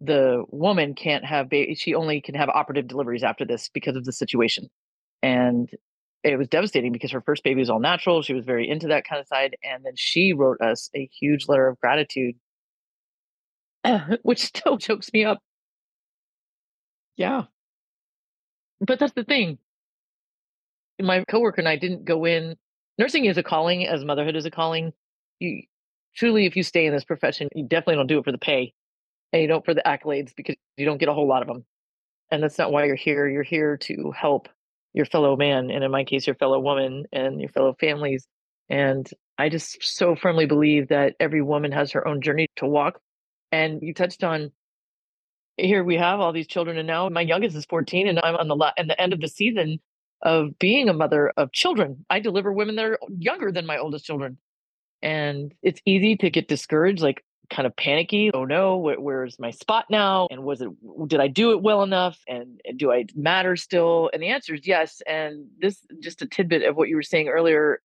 the 0.00 0.44
woman 0.50 0.94
can't 0.94 1.24
have 1.24 1.48
baby 1.48 1.74
she 1.74 1.94
only 1.94 2.20
can 2.20 2.34
have 2.34 2.48
operative 2.48 2.88
deliveries 2.88 3.22
after 3.22 3.44
this 3.44 3.68
because 3.72 3.96
of 3.96 4.04
the 4.04 4.12
situation 4.12 4.68
and 5.22 5.70
it 6.22 6.36
was 6.36 6.48
devastating 6.48 6.92
because 6.92 7.10
her 7.10 7.22
first 7.22 7.42
baby 7.42 7.60
was 7.60 7.70
all 7.70 7.80
natural 7.80 8.22
she 8.22 8.34
was 8.34 8.44
very 8.44 8.68
into 8.68 8.88
that 8.88 9.04
kind 9.06 9.20
of 9.20 9.26
side 9.26 9.56
and 9.62 9.84
then 9.84 9.94
she 9.96 10.32
wrote 10.32 10.60
us 10.60 10.90
a 10.94 11.08
huge 11.18 11.48
letter 11.48 11.66
of 11.68 11.78
gratitude 11.80 12.34
which 14.22 14.44
still 14.44 14.78
chokes 14.78 15.12
me 15.12 15.24
up. 15.24 15.38
Yeah. 17.16 17.44
But 18.80 18.98
that's 18.98 19.12
the 19.12 19.24
thing. 19.24 19.58
My 21.00 21.24
coworker 21.28 21.60
and 21.60 21.68
I 21.68 21.76
didn't 21.76 22.04
go 22.04 22.24
in. 22.24 22.56
Nursing 22.98 23.24
is 23.24 23.38
a 23.38 23.42
calling, 23.42 23.86
as 23.86 24.04
motherhood 24.04 24.36
is 24.36 24.44
a 24.44 24.50
calling. 24.50 24.92
You 25.38 25.62
truly, 26.14 26.46
if 26.46 26.56
you 26.56 26.62
stay 26.62 26.86
in 26.86 26.92
this 26.92 27.04
profession, 27.04 27.48
you 27.54 27.64
definitely 27.66 27.96
don't 27.96 28.06
do 28.06 28.18
it 28.18 28.24
for 28.24 28.32
the 28.32 28.38
pay 28.38 28.72
and 29.32 29.42
you 29.42 29.48
don't 29.48 29.64
for 29.64 29.74
the 29.74 29.82
accolades 29.86 30.32
because 30.36 30.56
you 30.76 30.86
don't 30.86 30.98
get 30.98 31.08
a 31.08 31.14
whole 31.14 31.28
lot 31.28 31.42
of 31.42 31.48
them. 31.48 31.64
And 32.30 32.42
that's 32.42 32.58
not 32.58 32.72
why 32.72 32.84
you're 32.84 32.96
here. 32.96 33.28
You're 33.28 33.42
here 33.42 33.76
to 33.78 34.12
help 34.16 34.48
your 34.92 35.06
fellow 35.06 35.36
man, 35.36 35.70
and 35.70 35.84
in 35.84 35.90
my 35.90 36.04
case, 36.04 36.26
your 36.26 36.36
fellow 36.36 36.58
woman 36.58 37.04
and 37.12 37.40
your 37.40 37.50
fellow 37.50 37.76
families. 37.78 38.26
And 38.68 39.08
I 39.38 39.48
just 39.48 39.78
so 39.82 40.16
firmly 40.16 40.46
believe 40.46 40.88
that 40.88 41.14
every 41.20 41.42
woman 41.42 41.72
has 41.72 41.92
her 41.92 42.06
own 42.06 42.20
journey 42.20 42.48
to 42.56 42.66
walk 42.66 43.00
and 43.52 43.80
you 43.82 43.94
touched 43.94 44.24
on 44.24 44.50
here 45.56 45.84
we 45.84 45.96
have 45.96 46.20
all 46.20 46.32
these 46.32 46.46
children, 46.46 46.78
and 46.78 46.86
now 46.86 47.08
my 47.08 47.20
youngest 47.20 47.56
is 47.56 47.66
14, 47.66 48.08
and 48.08 48.20
I'm 48.22 48.36
on 48.36 48.48
the 48.48 48.56
la- 48.56 48.72
the 48.76 49.00
end 49.00 49.12
of 49.12 49.20
the 49.20 49.28
season 49.28 49.80
of 50.22 50.58
being 50.58 50.88
a 50.88 50.92
mother 50.92 51.32
of 51.36 51.52
children. 51.52 52.04
I 52.10 52.20
deliver 52.20 52.52
women 52.52 52.76
that 52.76 52.84
are 52.84 52.98
younger 53.18 53.52
than 53.52 53.66
my 53.66 53.78
oldest 53.78 54.04
children, 54.04 54.38
and 55.02 55.54
it's 55.62 55.80
easy 55.84 56.16
to 56.16 56.30
get 56.30 56.48
discouraged, 56.48 57.02
like 57.02 57.24
kind 57.50 57.66
of 57.66 57.74
panicky. 57.76 58.30
Oh 58.32 58.44
no, 58.44 58.80
wh- 58.80 59.02
where's 59.02 59.38
my 59.38 59.50
spot 59.50 59.86
now? 59.90 60.28
And 60.30 60.44
was 60.44 60.60
it 60.60 60.68
did 61.08 61.20
I 61.20 61.28
do 61.28 61.52
it 61.52 61.62
well 61.62 61.82
enough? 61.82 62.18
And, 62.28 62.60
and 62.64 62.78
do 62.78 62.92
I 62.92 63.06
matter 63.14 63.56
still? 63.56 64.10
And 64.12 64.22
the 64.22 64.28
answer 64.28 64.54
is 64.54 64.66
yes. 64.66 65.02
And 65.06 65.46
this 65.60 65.78
just 66.00 66.22
a 66.22 66.26
tidbit 66.26 66.62
of 66.62 66.76
what 66.76 66.88
you 66.88 66.96
were 66.96 67.02
saying 67.02 67.28
earlier. 67.28 67.80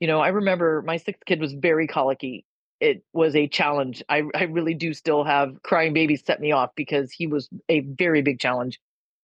You 0.00 0.06
know, 0.06 0.20
I 0.20 0.28
remember 0.28 0.82
my 0.82 0.96
sixth 0.96 1.24
kid 1.26 1.40
was 1.40 1.52
very 1.52 1.86
colicky 1.86 2.44
it 2.80 3.02
was 3.12 3.34
a 3.34 3.48
challenge. 3.48 4.02
I, 4.08 4.22
I 4.34 4.44
really 4.44 4.74
do 4.74 4.94
still 4.94 5.24
have 5.24 5.62
crying 5.62 5.92
babies 5.92 6.22
set 6.24 6.40
me 6.40 6.52
off 6.52 6.70
because 6.76 7.12
he 7.12 7.26
was 7.26 7.48
a 7.68 7.80
very 7.80 8.22
big 8.22 8.38
challenge. 8.38 8.80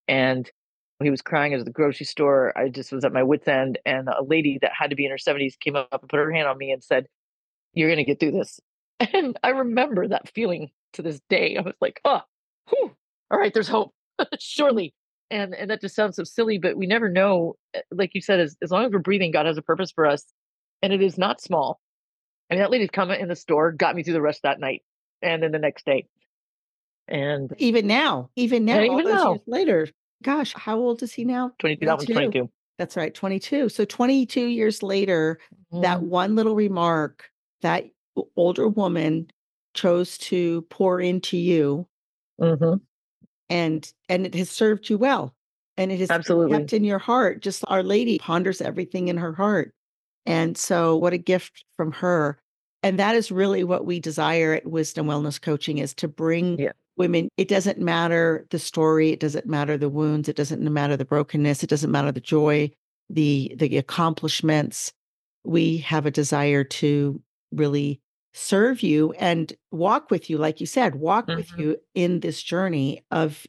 And 0.08 0.50
he 1.02 1.10
was 1.10 1.22
crying 1.22 1.54
at 1.54 1.64
the 1.64 1.70
grocery 1.70 2.06
store. 2.06 2.56
I 2.56 2.68
just 2.68 2.92
was 2.92 3.04
at 3.04 3.12
my 3.12 3.22
wits' 3.22 3.48
end. 3.48 3.78
And 3.84 4.08
a 4.08 4.22
lady 4.22 4.58
that 4.62 4.72
had 4.78 4.90
to 4.90 4.96
be 4.96 5.04
in 5.04 5.10
her 5.10 5.16
70s 5.16 5.58
came 5.58 5.76
up 5.76 5.88
and 5.92 6.08
put 6.08 6.18
her 6.18 6.32
hand 6.32 6.48
on 6.48 6.58
me 6.58 6.70
and 6.70 6.82
said, 6.82 7.06
You're 7.72 7.88
going 7.88 7.98
to 7.98 8.04
get 8.04 8.20
through 8.20 8.32
this. 8.32 8.60
And 9.12 9.36
I 9.42 9.48
remember 9.48 10.06
that 10.06 10.32
feeling 10.32 10.70
to 10.92 11.02
this 11.02 11.20
day. 11.28 11.56
I 11.56 11.62
was 11.62 11.74
like, 11.80 12.00
Oh, 12.04 12.20
whew, 12.68 12.92
all 13.30 13.38
right, 13.38 13.52
there's 13.52 13.68
hope, 13.68 13.92
surely. 14.38 14.94
And, 15.30 15.54
and 15.54 15.70
that 15.70 15.80
just 15.80 15.96
sounds 15.96 16.16
so 16.16 16.22
silly, 16.22 16.58
but 16.58 16.76
we 16.76 16.86
never 16.86 17.08
know. 17.08 17.56
Eh, 17.74 17.80
like 17.90 18.14
you 18.14 18.20
said, 18.20 18.38
as, 18.38 18.56
as 18.62 18.70
long 18.70 18.84
as 18.84 18.92
we're 18.92 19.00
breathing, 19.00 19.32
God 19.32 19.46
has 19.46 19.58
a 19.58 19.62
purpose 19.62 19.90
for 19.90 20.06
us. 20.06 20.24
And 20.80 20.92
it 20.92 21.02
is 21.02 21.18
not 21.18 21.40
small 21.40 21.80
and 22.50 22.60
that 22.60 22.70
lady's 22.70 22.90
comment 22.90 23.20
in 23.20 23.28
the 23.28 23.36
store 23.36 23.72
got 23.72 23.96
me 23.96 24.02
through 24.02 24.12
the 24.14 24.22
rest 24.22 24.38
of 24.38 24.42
that 24.42 24.60
night 24.60 24.82
and 25.22 25.42
then 25.42 25.52
the 25.52 25.58
next 25.58 25.86
day. 25.86 26.06
And 27.08 27.52
even 27.58 27.86
now, 27.86 28.30
even 28.36 28.64
now, 28.64 28.80
even 28.80 29.04
now. 29.04 29.38
later, 29.46 29.88
gosh, 30.24 30.52
how 30.54 30.78
old 30.78 31.02
is 31.02 31.12
he 31.12 31.24
now? 31.24 31.52
22. 31.60 31.86
That 31.86 31.98
was 31.98 32.06
22. 32.06 32.50
That's 32.78 32.96
right, 32.96 33.14
22. 33.14 33.68
So 33.68 33.84
22 33.84 34.46
years 34.46 34.82
later, 34.82 35.38
mm-hmm. 35.72 35.82
that 35.82 36.02
one 36.02 36.34
little 36.34 36.56
remark, 36.56 37.30
that 37.62 37.84
older 38.36 38.66
woman 38.66 39.28
chose 39.74 40.18
to 40.18 40.62
pour 40.62 41.00
into 41.00 41.36
you. 41.36 41.86
Mm-hmm. 42.40 42.78
And 43.50 43.92
and 44.08 44.26
it 44.26 44.34
has 44.34 44.50
served 44.50 44.88
you 44.88 44.98
well. 44.98 45.34
And 45.76 45.92
it 45.92 46.00
has 46.00 46.10
Absolutely. 46.10 46.58
kept 46.58 46.72
in 46.72 46.84
your 46.84 46.98
heart. 46.98 47.42
Just 47.42 47.64
Our 47.68 47.82
Lady 47.82 48.18
ponders 48.18 48.60
everything 48.60 49.08
in 49.08 49.16
her 49.16 49.32
heart. 49.32 49.74
And 50.24 50.56
so 50.56 50.96
what 50.96 51.12
a 51.12 51.18
gift 51.18 51.64
from 51.76 51.92
her. 51.92 52.40
And 52.82 52.98
that 52.98 53.16
is 53.16 53.32
really 53.32 53.64
what 53.64 53.84
we 53.84 53.98
desire 53.98 54.54
at 54.54 54.66
Wisdom 54.66 55.06
Wellness 55.06 55.40
Coaching 55.40 55.78
is 55.78 55.94
to 55.94 56.08
bring 56.08 56.58
yeah. 56.58 56.72
Women. 56.96 57.28
It 57.36 57.48
doesn't 57.48 57.78
matter 57.78 58.46
the 58.50 58.58
story, 58.58 59.10
it 59.10 59.20
doesn't 59.20 59.46
matter 59.46 59.76
the 59.76 59.88
wounds, 59.88 60.28
it 60.28 60.36
doesn't 60.36 60.62
matter 60.62 60.96
the 60.96 61.04
brokenness, 61.04 61.62
it 61.62 61.70
doesn't 61.70 61.90
matter 61.90 62.12
the 62.12 62.20
joy, 62.20 62.70
the 63.10 63.54
the 63.56 63.76
accomplishments. 63.78 64.92
We 65.44 65.78
have 65.78 66.06
a 66.06 66.10
desire 66.10 66.64
to 66.64 67.20
really 67.52 68.00
serve 68.32 68.82
you 68.82 69.12
and 69.12 69.52
walk 69.70 70.10
with 70.10 70.28
you 70.28 70.38
like 70.38 70.60
you 70.60 70.66
said, 70.66 70.96
walk 70.96 71.26
mm-hmm. 71.26 71.36
with 71.36 71.58
you 71.58 71.76
in 71.94 72.20
this 72.20 72.42
journey 72.42 73.04
of 73.10 73.46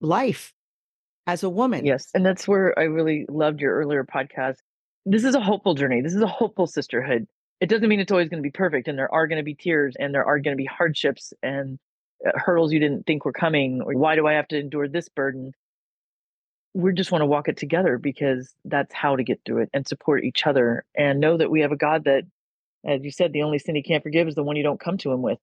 life 0.00 0.52
as 1.26 1.42
a 1.42 1.50
woman. 1.50 1.84
Yes, 1.84 2.08
and 2.14 2.24
that's 2.24 2.48
where 2.48 2.78
I 2.78 2.84
really 2.84 3.26
loved 3.28 3.60
your 3.60 3.74
earlier 3.74 4.04
podcast 4.04 4.56
this 5.04 5.24
is 5.24 5.34
a 5.34 5.40
hopeful 5.40 5.74
journey. 5.74 6.00
This 6.00 6.14
is 6.14 6.22
a 6.22 6.26
hopeful 6.26 6.66
sisterhood. 6.66 7.26
It 7.60 7.68
doesn't 7.68 7.88
mean 7.88 8.00
it's 8.00 8.12
always 8.12 8.28
going 8.28 8.42
to 8.42 8.46
be 8.46 8.50
perfect, 8.50 8.88
and 8.88 8.98
there 8.98 9.12
are 9.12 9.26
going 9.26 9.38
to 9.38 9.44
be 9.44 9.54
tears, 9.54 9.94
and 9.98 10.14
there 10.14 10.24
are 10.24 10.38
going 10.38 10.56
to 10.56 10.60
be 10.60 10.66
hardships 10.66 11.32
and 11.42 11.78
hurdles 12.34 12.72
you 12.72 12.80
didn't 12.80 13.06
think 13.06 13.24
were 13.24 13.32
coming, 13.32 13.82
or 13.82 13.94
why 13.94 14.16
do 14.16 14.26
I 14.26 14.34
have 14.34 14.48
to 14.48 14.58
endure 14.58 14.88
this 14.88 15.08
burden? 15.08 15.52
We 16.74 16.92
just 16.94 17.12
want 17.12 17.22
to 17.22 17.26
walk 17.26 17.48
it 17.48 17.56
together 17.56 17.98
because 17.98 18.54
that's 18.64 18.94
how 18.94 19.16
to 19.16 19.24
get 19.24 19.40
through 19.44 19.62
it 19.62 19.70
and 19.74 19.86
support 19.86 20.24
each 20.24 20.46
other 20.46 20.84
and 20.96 21.20
know 21.20 21.36
that 21.36 21.50
we 21.50 21.60
have 21.60 21.72
a 21.72 21.76
God 21.76 22.04
that, 22.04 22.24
as 22.86 23.04
you 23.04 23.10
said, 23.10 23.32
the 23.32 23.42
only 23.42 23.58
sin 23.58 23.74
he 23.74 23.82
can't 23.82 24.02
forgive 24.02 24.28
is 24.28 24.34
the 24.34 24.42
one 24.42 24.56
you 24.56 24.62
don't 24.62 24.80
come 24.80 24.96
to 24.98 25.12
him 25.12 25.22
with. 25.22 25.38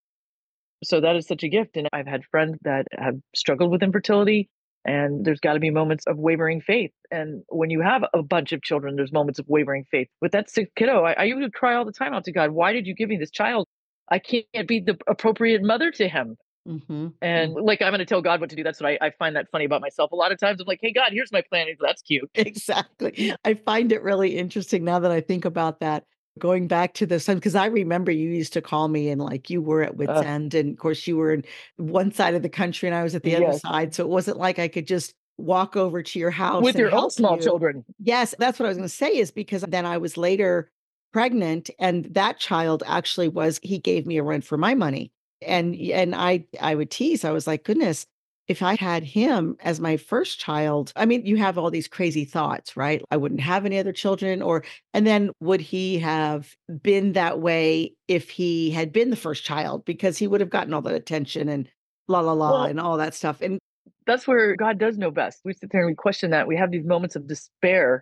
So 0.83 1.01
that 1.01 1.15
is 1.15 1.27
such 1.27 1.43
a 1.43 1.49
gift. 1.49 1.77
And 1.77 1.87
I've 1.93 2.07
had 2.07 2.23
friends 2.25 2.57
that 2.63 2.87
have 2.97 3.15
struggled 3.35 3.69
with 3.69 3.83
infertility 3.83 4.49
and 4.85 5.25
there's 5.25 5.39
got 5.39 5.53
to 5.53 5.59
be 5.59 5.69
moments 5.69 6.05
of 6.07 6.17
wavering 6.17 6.61
faith. 6.61 6.91
And 7.11 7.43
when 7.49 7.69
you 7.69 7.81
have 7.81 8.03
a 8.13 8.23
bunch 8.23 8.53
of 8.53 8.61
children, 8.61 8.95
there's 8.95 9.11
moments 9.11 9.39
of 9.39 9.45
wavering 9.47 9.85
faith. 9.91 10.07
With 10.21 10.31
that 10.31 10.49
sick 10.49 10.73
kiddo, 10.75 11.03
I, 11.03 11.13
I 11.13 11.23
used 11.25 11.43
to 11.43 11.51
cry 11.51 11.75
all 11.75 11.85
the 11.85 11.91
time 11.91 12.13
out 12.13 12.23
to 12.25 12.31
God, 12.31 12.51
why 12.51 12.73
did 12.73 12.87
you 12.87 12.95
give 12.95 13.09
me 13.09 13.17
this 13.17 13.31
child? 13.31 13.67
I 14.09 14.19
can't 14.19 14.67
be 14.67 14.79
the 14.79 14.97
appropriate 15.07 15.61
mother 15.61 15.91
to 15.91 16.07
him. 16.07 16.37
Mm-hmm. 16.67 17.07
And 17.21 17.55
mm-hmm. 17.55 17.65
like, 17.65 17.81
I'm 17.81 17.89
going 17.89 17.99
to 17.99 18.05
tell 18.05 18.21
God 18.21 18.39
what 18.41 18.49
to 18.49 18.55
do. 18.55 18.63
That's 18.63 18.79
what 18.79 18.91
I, 18.91 19.07
I, 19.07 19.11
find 19.11 19.35
that 19.35 19.49
funny 19.51 19.65
about 19.65 19.81
myself. 19.81 20.11
A 20.11 20.15
lot 20.15 20.31
of 20.31 20.39
times 20.39 20.59
I'm 20.59 20.67
like, 20.67 20.79
hey, 20.81 20.91
God, 20.91 21.11
here's 21.11 21.31
my 21.31 21.41
plan. 21.41 21.67
That's 21.79 22.01
cute. 22.01 22.29
Exactly. 22.35 23.33
I 23.45 23.53
find 23.53 23.91
it 23.91 24.03
really 24.03 24.37
interesting 24.37 24.83
now 24.83 24.99
that 24.99 25.11
I 25.11 25.21
think 25.21 25.45
about 25.45 25.79
that 25.79 26.03
going 26.39 26.67
back 26.67 26.93
to 26.95 27.05
this 27.05 27.25
time, 27.25 27.35
because 27.35 27.55
I 27.55 27.67
remember 27.67 28.11
you 28.11 28.29
used 28.29 28.53
to 28.53 28.61
call 28.61 28.87
me 28.87 29.09
and 29.09 29.21
like 29.21 29.49
you 29.49 29.61
were 29.61 29.83
at 29.83 29.97
wits 29.97 30.11
uh, 30.11 30.23
end, 30.25 30.53
and 30.53 30.71
of 30.71 30.77
course 30.77 31.05
you 31.05 31.17
were 31.17 31.33
in 31.33 31.43
one 31.77 32.11
side 32.11 32.33
of 32.33 32.41
the 32.41 32.49
country 32.49 32.87
and 32.87 32.95
I 32.95 33.03
was 33.03 33.15
at 33.15 33.23
the 33.23 33.31
yes. 33.31 33.41
other 33.41 33.59
side, 33.59 33.93
so 33.93 34.03
it 34.03 34.09
wasn't 34.09 34.37
like 34.37 34.57
I 34.57 34.67
could 34.67 34.87
just 34.87 35.13
walk 35.37 35.75
over 35.75 36.03
to 36.03 36.19
your 36.19 36.31
house 36.31 36.63
with 36.63 36.77
your 36.77 36.93
own 36.93 37.09
small 37.09 37.35
you. 37.35 37.43
children. 37.43 37.85
Yes, 38.01 38.33
that's 38.39 38.59
what 38.59 38.65
I 38.65 38.69
was 38.69 38.77
going 38.77 38.89
to 38.89 38.95
say. 38.95 39.17
Is 39.17 39.31
because 39.31 39.61
then 39.61 39.85
I 39.85 39.97
was 39.97 40.17
later 40.17 40.71
pregnant, 41.11 41.69
and 41.79 42.05
that 42.13 42.39
child 42.39 42.83
actually 42.85 43.27
was 43.27 43.59
he 43.63 43.77
gave 43.77 44.05
me 44.05 44.17
a 44.17 44.23
run 44.23 44.41
for 44.41 44.57
my 44.57 44.75
money, 44.75 45.11
and 45.41 45.75
and 45.75 46.15
I 46.15 46.45
I 46.61 46.75
would 46.75 46.91
tease. 46.91 47.23
I 47.25 47.31
was 47.31 47.47
like, 47.47 47.63
goodness, 47.63 48.05
if 48.49 48.63
I 48.63 48.75
had 48.75 49.03
him 49.03 49.55
as 49.61 49.79
my 49.79 49.95
first 49.95 50.39
child, 50.39 50.91
I 50.95 51.05
mean, 51.05 51.23
you 51.23 51.37
have 51.37 51.59
all 51.59 51.69
these 51.69 51.87
crazy 51.87 52.25
thoughts, 52.25 52.75
right? 52.75 53.01
I 53.11 53.17
wouldn't 53.17 53.41
have 53.41 53.63
any 53.63 53.77
other 53.77 53.93
children. 53.93 54.41
Or, 54.41 54.63
and 54.91 55.05
then 55.05 55.29
would 55.39 55.61
he 55.61 55.99
have 55.99 56.55
been 56.81 57.13
that 57.13 57.39
way 57.39 57.93
if 58.07 58.31
he 58.31 58.71
had 58.71 58.91
been 58.91 59.11
the 59.11 59.15
first 59.15 59.45
child? 59.45 59.85
Because 59.85 60.17
he 60.17 60.25
would 60.25 60.41
have 60.41 60.49
gotten 60.49 60.73
all 60.73 60.81
that 60.81 60.95
attention 60.95 61.47
and 61.47 61.69
la 62.07 62.21
la 62.21 62.33
la 62.33 62.51
well, 62.51 62.63
and 62.63 62.79
all 62.79 62.97
that 62.97 63.13
stuff. 63.13 63.39
And 63.39 63.59
that's 64.07 64.27
where 64.27 64.55
God 64.55 64.79
does 64.79 64.97
know 64.97 65.11
best. 65.11 65.41
We 65.45 65.53
sit 65.53 65.71
there 65.71 65.81
and 65.81 65.89
we 65.91 65.95
question 65.95 66.31
that. 66.31 66.47
We 66.47 66.57
have 66.57 66.71
these 66.71 66.85
moments 66.85 67.15
of 67.15 67.27
despair, 67.27 68.01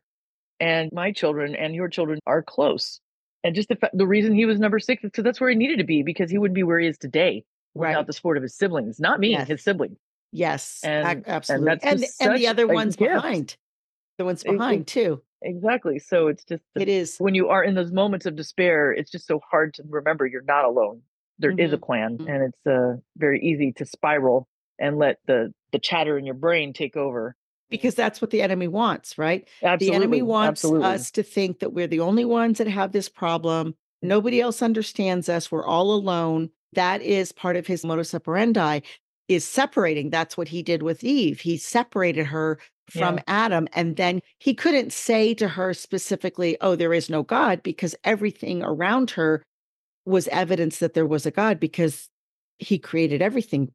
and 0.62 0.90
my 0.94 1.12
children 1.12 1.58
and 1.58 1.76
your 1.76 1.90
children 1.90 2.22
are 2.26 2.42
close. 2.42 3.02
And 3.48 3.56
just 3.56 3.70
the 3.70 3.78
fa- 3.78 3.90
the 3.94 4.06
reason 4.06 4.34
he 4.36 4.46
was 4.46 4.60
number 4.60 4.78
six 4.78 5.06
is 5.06 5.10
because 5.10 5.24
that's 5.24 5.40
where 5.40 5.50
he 5.50 5.56
needed 5.56 5.78
to 5.78 5.86
be 5.86 6.04
because 6.04 6.30
he 6.30 6.38
wouldn't 6.38 6.54
be 6.56 6.64
where 6.64 6.80
he 6.80 6.88
is 6.88 6.98
today 6.98 7.46
without 7.74 8.06
the 8.06 8.12
support 8.12 8.36
of 8.36 8.44
his 8.44 8.54
siblings. 8.54 9.00
Not 9.00 9.22
me, 9.22 9.30
Yes. 9.32 9.48
his 9.48 9.64
sibling. 9.64 9.96
Yes, 10.34 10.82
And- 10.84 11.08
and 11.08 11.28
absolutely. 11.30 11.66
that's 11.68 12.20
And, 12.20 12.30
and 12.32 12.38
the 12.38 12.48
other 12.50 12.68
ones 12.68 12.98
gift. 12.98 13.14
behind. 13.14 13.56
The 14.18 14.26
ones 14.26 14.44
It- 14.44 14.50
it- 14.50 14.52
behind 14.58 14.86
too. 14.88 15.22
Exactly. 15.42 15.98
So 16.00 16.28
it's 16.28 16.44
just 16.44 16.62
It 16.76 16.90
is. 16.90 17.16
when 17.20 17.36
you 17.36 17.48
are 17.48 17.64
in 17.64 17.74
those 17.74 17.94
moments 17.94 18.26
of 18.26 18.36
despair, 18.36 18.92
it's 18.92 19.10
just 19.12 19.28
so 19.28 19.40
hard 19.50 19.74
to 19.76 19.84
remember 19.88 20.26
you're 20.28 20.42
not 20.42 20.66
alone. 20.66 21.04
There 21.40 21.52
is 21.58 21.72
a 21.72 21.78
plan, 21.78 22.18
Mhm. 22.18 22.28
and 22.30 22.44
it's 22.44 22.68
uh, 22.68 22.98
very 23.16 23.40
easy 23.42 23.72
to 23.78 23.86
spiral 23.86 24.50
and 24.78 24.98
let 24.98 25.20
the 25.26 25.54
the 25.72 25.80
chatter 25.80 26.18
in 26.18 26.26
your 26.26 26.36
brain 26.36 26.74
take 26.74 26.98
over. 26.98 27.34
Because 27.70 27.96
that's 27.96 28.22
what 28.22 28.32
the 28.32 28.42
enemy 28.42 28.68
wants, 28.68 29.18
right? 29.18 29.48
Absolutely, 29.62 29.88
The 29.88 29.96
enemy 29.96 30.22
wants 30.22 30.64
absolutely. 30.64 30.88
us 30.88 31.12
to 31.12 31.24
think 31.24 31.60
that 31.60 31.74
we're 31.74 31.88
the 31.88 32.00
only 32.00 32.24
ones 32.26 32.58
that 32.60 32.68
have 32.68 32.94
this 32.94 33.10
problem. 33.10 33.76
Nobody 34.02 34.40
else 34.40 34.62
understands 34.62 35.28
us. 35.28 35.52
We're 35.52 35.66
all 35.66 35.92
alone. 35.92 36.50
That 36.74 37.02
is 37.02 37.32
part 37.32 37.56
of 37.58 37.68
his 37.68 37.84
modus 37.84 38.14
operandi 38.14 38.82
is 39.28 39.44
separating. 39.44 40.10
That's 40.10 40.38
what 40.38 40.48
he 40.48 40.64
did 40.64 40.84
with 40.84 41.04
Eve. 41.04 41.42
He 41.42 41.58
separated 41.58 42.28
her 42.28 42.60
from 42.90 43.16
Yeah. 43.18 43.24
Adam 43.28 43.68
and 43.74 43.98
then 43.98 44.22
he 44.40 44.54
couldn't 44.54 44.94
say 44.94 45.34
to 45.34 45.50
her 45.50 45.74
specifically, 45.74 46.56
"Oh, 46.62 46.76
there 46.78 46.94
is 46.94 47.10
no 47.10 47.22
God," 47.24 47.62
because 47.62 47.96
everything 48.06 48.64
around 48.64 49.12
her 49.12 49.44
was 50.06 50.30
evidence 50.30 50.80
that 50.80 50.94
there 50.94 51.06
was 51.06 51.26
a 51.26 51.32
God 51.32 51.60
because 51.60 52.08
he 52.60 52.80
created 52.80 53.22
everything. 53.22 53.74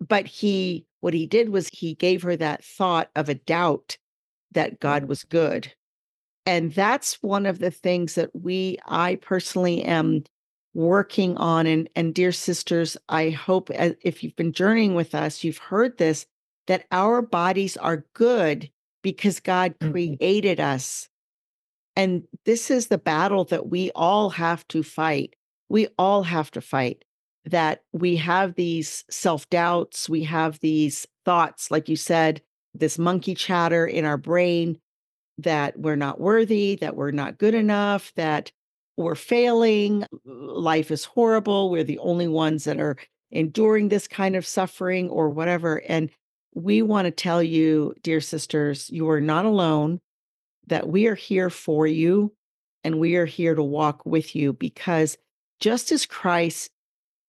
But 0.00 0.26
he 0.26 0.86
what 1.02 1.14
he 1.14 1.26
did 1.26 1.48
was 1.48 1.68
he 1.68 1.94
gave 1.94 2.22
her 2.22 2.36
that 2.36 2.64
thought 2.64 3.10
of 3.16 3.28
a 3.28 3.34
doubt 3.34 3.98
that 4.52 4.78
God 4.78 5.06
was 5.06 5.24
good. 5.24 5.72
And 6.46 6.72
that's 6.72 7.20
one 7.22 7.44
of 7.44 7.58
the 7.58 7.72
things 7.72 8.14
that 8.14 8.30
we, 8.34 8.78
I 8.86 9.16
personally 9.16 9.82
am 9.82 10.22
working 10.74 11.36
on. 11.36 11.66
And, 11.66 11.90
and 11.96 12.14
dear 12.14 12.30
sisters, 12.30 12.96
I 13.08 13.30
hope 13.30 13.68
uh, 13.76 13.90
if 14.02 14.22
you've 14.22 14.36
been 14.36 14.52
journeying 14.52 14.94
with 14.94 15.12
us, 15.14 15.42
you've 15.42 15.58
heard 15.58 15.98
this 15.98 16.24
that 16.68 16.86
our 16.92 17.20
bodies 17.20 17.76
are 17.76 18.06
good 18.14 18.70
because 19.02 19.40
God 19.40 19.76
Mhm. 19.80 19.90
created 19.90 20.60
us. 20.60 21.08
And 21.96 22.22
this 22.44 22.70
is 22.70 22.86
the 22.86 22.98
battle 22.98 23.44
that 23.46 23.68
we 23.68 23.90
all 23.96 24.30
have 24.30 24.66
to 24.68 24.84
fight. 24.84 25.34
We 25.68 25.88
all 25.98 26.22
have 26.22 26.52
to 26.52 26.60
fight 26.60 27.04
that 27.44 27.82
we 27.92 28.16
have 28.16 28.54
these 28.54 29.04
self 29.10 29.48
doubts, 29.50 30.08
we 30.08 30.24
have 30.24 30.60
these 30.60 31.06
thoughts, 31.24 31.70
like 31.70 31.88
you 31.88 31.96
said, 31.96 32.40
this 32.74 32.98
monkey 32.98 33.34
chatter 33.34 33.86
in 33.86 34.04
our 34.04 34.16
brain 34.16 34.78
that 35.38 35.78
we're 35.78 35.96
not 35.96 36.20
worthy, 36.20 36.76
that 36.76 36.96
we're 36.96 37.10
not 37.10 37.38
good 37.38 37.54
enough, 37.54 38.12
that 38.16 38.52
we're 38.96 39.14
failing, 39.14 40.04
life 40.24 40.90
is 40.90 41.04
horrible, 41.04 41.70
we're 41.70 41.84
the 41.84 41.98
only 41.98 42.28
ones 42.28 42.64
that 42.64 42.78
are 42.78 42.96
enduring 43.30 43.88
this 43.88 44.06
kind 44.06 44.36
of 44.36 44.46
suffering 44.46 45.08
or 45.08 45.30
whatever. 45.30 45.82
And 45.88 46.10
we 46.54 46.82
want 46.82 47.06
to 47.06 47.10
tell 47.10 47.42
you, 47.42 47.94
dear 48.02 48.20
sisters, 48.20 48.90
you 48.90 49.08
are 49.08 49.20
not 49.20 49.46
alone, 49.46 50.00
that 50.66 50.88
we 50.88 51.06
are 51.06 51.14
here 51.14 51.50
for 51.50 51.86
you 51.86 52.32
and 52.84 53.00
we 53.00 53.16
are 53.16 53.26
here 53.26 53.54
to 53.54 53.62
walk 53.62 54.04
with 54.04 54.36
you 54.36 54.52
because 54.52 55.16
just 55.60 55.90
as 55.92 56.06
Christ 56.06 56.70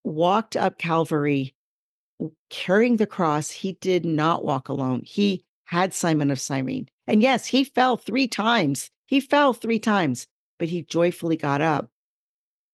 walked 0.03 0.55
up 0.55 0.77
Calvary 0.77 1.55
carrying 2.49 2.97
the 2.97 3.07
cross, 3.07 3.49
he 3.49 3.73
did 3.73 4.05
not 4.05 4.45
walk 4.45 4.69
alone. 4.69 5.01
He 5.05 5.43
had 5.65 5.93
Simon 5.93 6.31
of 6.31 6.39
Cyrene. 6.39 6.87
And 7.07 7.21
yes, 7.21 7.47
he 7.47 7.63
fell 7.63 7.97
three 7.97 8.27
times. 8.27 8.89
He 9.07 9.19
fell 9.19 9.53
three 9.53 9.79
times, 9.79 10.27
but 10.59 10.69
he 10.69 10.83
joyfully 10.83 11.37
got 11.37 11.61
up. 11.61 11.89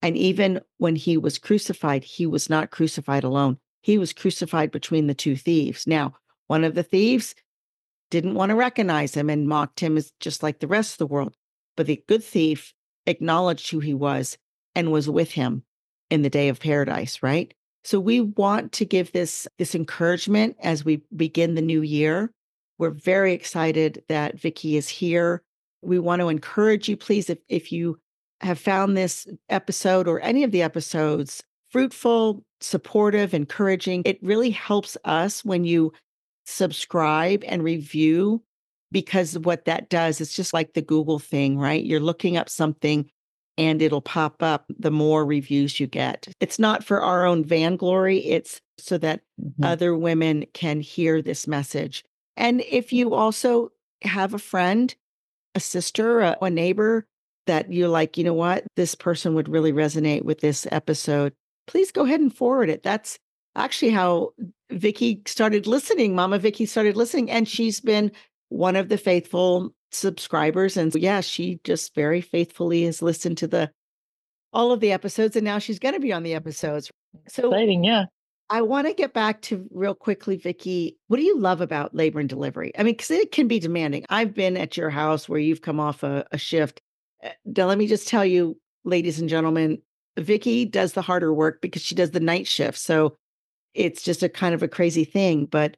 And 0.02 0.16
even 0.18 0.62
when 0.78 0.96
he 0.96 1.18
was 1.18 1.38
crucified, 1.38 2.04
he 2.04 2.26
was 2.26 2.50
not 2.50 2.72
crucified 2.72 3.24
alone. 3.24 3.58
He 3.82 3.98
was 3.98 4.14
crucified 4.14 4.72
between 4.72 5.08
the 5.08 5.14
two 5.14 5.36
thieves. 5.36 5.88
Now, 5.88 6.14
one 6.48 6.64
of 6.64 6.76
the 6.76 6.84
thieves 6.84 7.36
didn't 8.10 8.36
want 8.36 8.50
to 8.50 8.56
recognize 8.56 9.14
him 9.14 9.30
and 9.30 9.48
mocked 9.48 9.80
him 9.80 9.98
as 9.98 10.12
just 10.20 10.42
like 10.42 10.60
the 10.60 10.68
rest 10.68 10.94
of 10.94 10.98
the 11.00 11.08
world. 11.08 11.36
But 11.76 11.88
the 11.88 12.04
good 12.08 12.24
thief 12.24 12.74
acknowledged 13.06 13.70
who 13.70 13.80
he 13.80 13.94
was 13.94 14.38
and 14.76 14.92
was 14.92 15.10
with 15.10 15.32
him 15.32 15.64
in 16.10 16.22
the 16.22 16.30
day 16.30 16.50
of 16.50 16.60
paradise, 16.60 17.22
right? 17.22 17.54
So 17.84 18.00
we 18.00 18.20
mm-hmm. 18.20 18.32
want 18.40 18.72
to 18.74 18.86
give 18.86 19.12
this 19.12 19.48
this 19.58 19.76
encouragement 19.76 20.58
as 20.62 20.84
we 20.84 21.02
begin 21.16 21.56
the 21.56 21.62
new 21.62 21.82
year. 21.82 22.32
We're 22.78 22.92
very 22.92 23.34
excited 23.34 24.04
that 24.08 24.40
Vicki 24.40 24.78
is 24.78 24.88
here. 24.88 25.44
We 25.82 26.00
want 26.00 26.22
to 26.22 26.30
encourage 26.30 26.88
you, 26.88 26.98
please, 26.98 27.30
if, 27.30 27.40
if 27.50 27.72
you 27.72 28.00
have 28.42 28.60
found 28.60 28.96
this 28.96 29.28
episode 29.50 30.08
or 30.08 30.22
any 30.22 30.44
of 30.44 30.52
the 30.52 30.62
episodes 30.62 31.44
fruitful, 31.70 32.44
supportive, 32.62 33.34
encouraging, 33.34 34.02
it 34.06 34.18
really 34.24 34.50
helps 34.50 34.98
us 35.04 35.46
when 35.46 35.66
you 35.66 35.92
subscribe 36.46 37.44
and 37.46 37.64
review 37.64 38.42
because 38.92 39.38
what 39.38 39.66
that 39.66 39.90
does, 39.90 40.20
it's 40.20 40.36
just 40.36 40.54
like 40.54 40.74
the 40.74 40.82
Google 40.82 41.20
thing, 41.20 41.58
right? 41.58 41.84
You're 41.84 42.00
looking 42.00 42.38
up 42.38 42.50
something 42.50 43.10
and 43.60 43.82
it'll 43.82 44.02
pop 44.02 44.42
up 44.42 44.66
the 44.80 44.90
more 44.90 45.26
reviews 45.26 45.80
you 45.80 45.86
get. 45.86 46.30
It's 46.40 46.58
not 46.58 46.84
for 46.84 47.02
our 47.02 47.26
own 47.26 47.44
vainglory, 47.44 48.20
it's 48.20 48.62
so 48.78 48.98
that 49.00 49.22
Mhm. 49.40 49.66
other 49.66 49.96
women 49.96 50.46
can 50.54 50.80
hear 50.80 51.22
this 51.22 51.46
message. 51.48 52.04
And 52.38 52.62
if 52.62 52.94
you 52.94 53.14
also 53.14 53.72
have 54.04 54.34
a 54.34 54.40
friend, 54.40 54.96
a 55.56 55.60
sister, 55.60 56.22
a, 56.22 56.38
a 56.42 56.50
neighbor 56.50 57.06
that 57.48 57.72
you're 57.74 57.90
like, 57.90 58.18
you 58.18 58.24
know 58.24 58.34
what, 58.34 58.64
this 58.78 58.96
person 58.96 59.34
would 59.36 59.50
really 59.50 59.74
resonate 59.74 60.24
with 60.24 60.40
this 60.40 60.66
episode, 60.72 61.34
please 61.68 61.92
go 61.92 62.06
ahead 62.06 62.22
and 62.22 62.34
forward 62.34 62.70
it. 62.70 62.82
That's 62.84 63.20
actually 63.56 63.92
how 63.92 64.32
Vicki 64.72 65.22
started 65.26 65.68
listening. 65.68 66.16
Mama 66.16 66.40
Vicki 66.40 66.66
started 66.66 66.96
listening, 66.96 67.30
and 67.30 67.48
she's 67.48 67.82
been 67.82 68.12
one 68.50 68.78
of 68.78 68.88
the 68.88 68.98
faithful 68.98 69.74
subscribers. 69.92 70.78
And 70.78 70.94
yeah, 70.96 71.22
she 71.22 71.60
just 71.64 71.96
very 71.96 72.22
faithfully 72.22 72.84
has 72.84 73.02
listened 73.02 73.38
to 73.40 73.48
the 73.48 73.72
all 74.52 74.72
of 74.72 74.80
the 74.80 74.92
episodes, 74.92 75.36
and 75.36 75.46
now 75.46 75.60
she's 75.60 75.80
going 75.80 75.94
to 75.94 76.00
be 76.00 76.12
on 76.12 76.24
the 76.24 76.34
episodes. 76.34 76.90
So 77.28 77.50
Exciting, 77.50 77.84
yeah. 77.84 78.06
I 78.50 78.64
want 78.64 78.88
to 78.88 78.94
get 78.94 79.14
back 79.14 79.42
to 79.44 79.68
real 79.72 79.94
quickly, 79.94 80.38
Vicki. 80.38 80.98
What 81.08 81.18
do 81.18 81.24
you 81.24 81.38
love 81.38 81.62
about 81.62 81.94
labor 81.94 82.20
and 82.20 82.28
delivery? 82.28 82.72
I 82.78 82.84
mean, 82.84 82.94
because 82.94 83.12
it 83.12 83.32
can 83.32 83.48
be 83.48 83.60
demanding. 83.60 84.06
I've 84.10 84.34
been 84.34 84.58
at 84.58 84.76
your 84.76 84.90
house 84.90 85.30
where 85.30 85.40
you've 85.40 85.62
come 85.62 85.80
off 85.80 86.02
a, 86.02 86.26
a 86.32 86.38
shift. 86.40 86.82
Uh, 87.24 87.30
Now, 87.46 87.68
let 87.68 87.78
me 87.78 87.86
just 87.86 88.08
tell 88.08 88.26
you, 88.26 88.58
ladies 88.84 89.20
and 89.20 89.30
gentlemen, 89.30 89.84
Vicki 90.18 90.66
does 90.66 90.94
the 90.94 91.04
harder 91.04 91.32
work 91.32 91.62
because 91.62 91.84
she 91.84 91.94
does 91.94 92.10
the 92.12 92.20
night 92.20 92.48
shift. 92.48 92.80
So 92.80 93.16
it's 93.76 94.02
just 94.02 94.24
a 94.24 94.30
kind 94.30 94.56
of 94.56 94.64
a 94.64 94.68
crazy 94.68 95.06
thing. 95.06 95.46
But 95.46 95.78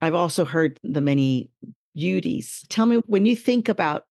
I've 0.00 0.14
also 0.14 0.44
heard 0.44 0.78
the 0.84 1.00
many 1.00 1.50
beauties. 1.94 2.64
Tell 2.68 2.86
me 2.86 2.96
when 3.06 3.26
you 3.26 3.36
think 3.36 3.68
about, 3.68 4.04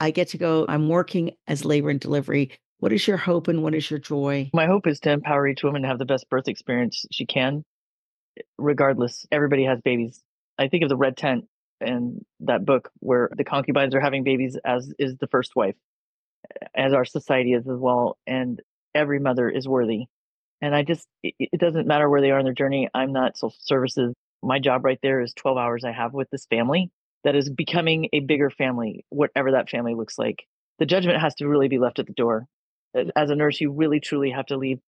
I 0.00 0.10
get 0.10 0.28
to 0.28 0.38
go, 0.38 0.66
I'm 0.68 0.88
working 0.88 1.32
as 1.46 1.64
labor 1.64 1.90
and 1.90 2.00
delivery. 2.00 2.52
What 2.78 2.92
is 2.92 3.06
your 3.06 3.18
hope 3.18 3.48
and 3.48 3.62
what 3.62 3.74
is 3.74 3.90
your 3.90 4.00
joy? 4.00 4.50
My 4.54 4.66
hope 4.66 4.86
is 4.86 5.00
to 5.00 5.10
empower 5.12 5.46
each 5.46 5.62
woman 5.62 5.82
to 5.82 5.88
have 5.88 5.98
the 5.98 6.06
best 6.06 6.28
birth 6.30 6.48
experience 6.48 7.04
she 7.12 7.26
can, 7.26 7.64
eh, 8.38 8.42
regardless. 8.58 9.26
Everybody 9.30 9.64
has 9.64 9.80
babies. 9.82 10.22
I 10.58 10.68
think 10.68 10.82
of 10.82 10.88
the 10.88 10.96
red 10.96 11.16
tent 11.16 11.44
and 11.80 12.24
that 12.40 12.64
book 12.64 12.90
where 13.00 13.30
the 13.36 13.44
concubines 13.44 13.94
are 13.94 14.00
having 14.00 14.24
babies, 14.24 14.56
as 14.64 14.92
is 14.98 15.16
the 15.18 15.26
first 15.26 15.54
wife, 15.54 15.76
eh, 16.50 16.66
as 16.74 16.94
our 16.94 17.04
society 17.04 17.52
is 17.52 17.68
as 17.68 17.78
well. 17.78 18.16
And 18.26 18.62
every 18.94 19.20
mother 19.20 19.48
is 19.50 19.68
worthy. 19.68 20.06
And 20.62 20.74
I 20.74 20.82
just, 20.82 21.06
it, 21.22 21.34
it 21.38 21.60
doesn't 21.60 21.86
matter 21.86 22.08
where 22.08 22.22
they 22.22 22.30
are 22.30 22.38
in 22.38 22.44
their 22.44 22.54
journey. 22.54 22.88
I'm 22.94 23.12
not 23.12 23.36
social 23.36 23.56
services. 23.60 24.14
My 24.42 24.58
job 24.58 24.86
right 24.86 24.98
there 25.02 25.20
is 25.20 25.34
12 25.34 25.58
hours 25.58 25.84
I 25.84 25.92
have 25.92 26.14
with 26.14 26.30
this 26.30 26.46
family 26.46 26.90
that 27.24 27.36
is 27.36 27.50
becoming 27.50 28.08
a 28.12 28.20
bigger 28.20 28.50
family, 28.50 29.04
whatever 29.10 29.52
that 29.52 29.68
family 29.68 29.94
looks 29.94 30.18
like. 30.18 30.44
The 30.78 30.86
judgment 30.86 31.20
has 31.20 31.34
to 31.36 31.48
really 31.48 31.68
be 31.68 31.78
left 31.78 31.98
at 31.98 32.06
the 32.06 32.12
door. 32.12 32.46
As 32.94 33.30
a 33.30 33.36
nurse, 33.36 33.60
you 33.60 33.70
really 33.70 34.00
truly 34.00 34.30
have 34.30 34.46
to 34.46 34.56
leave. 34.56 34.80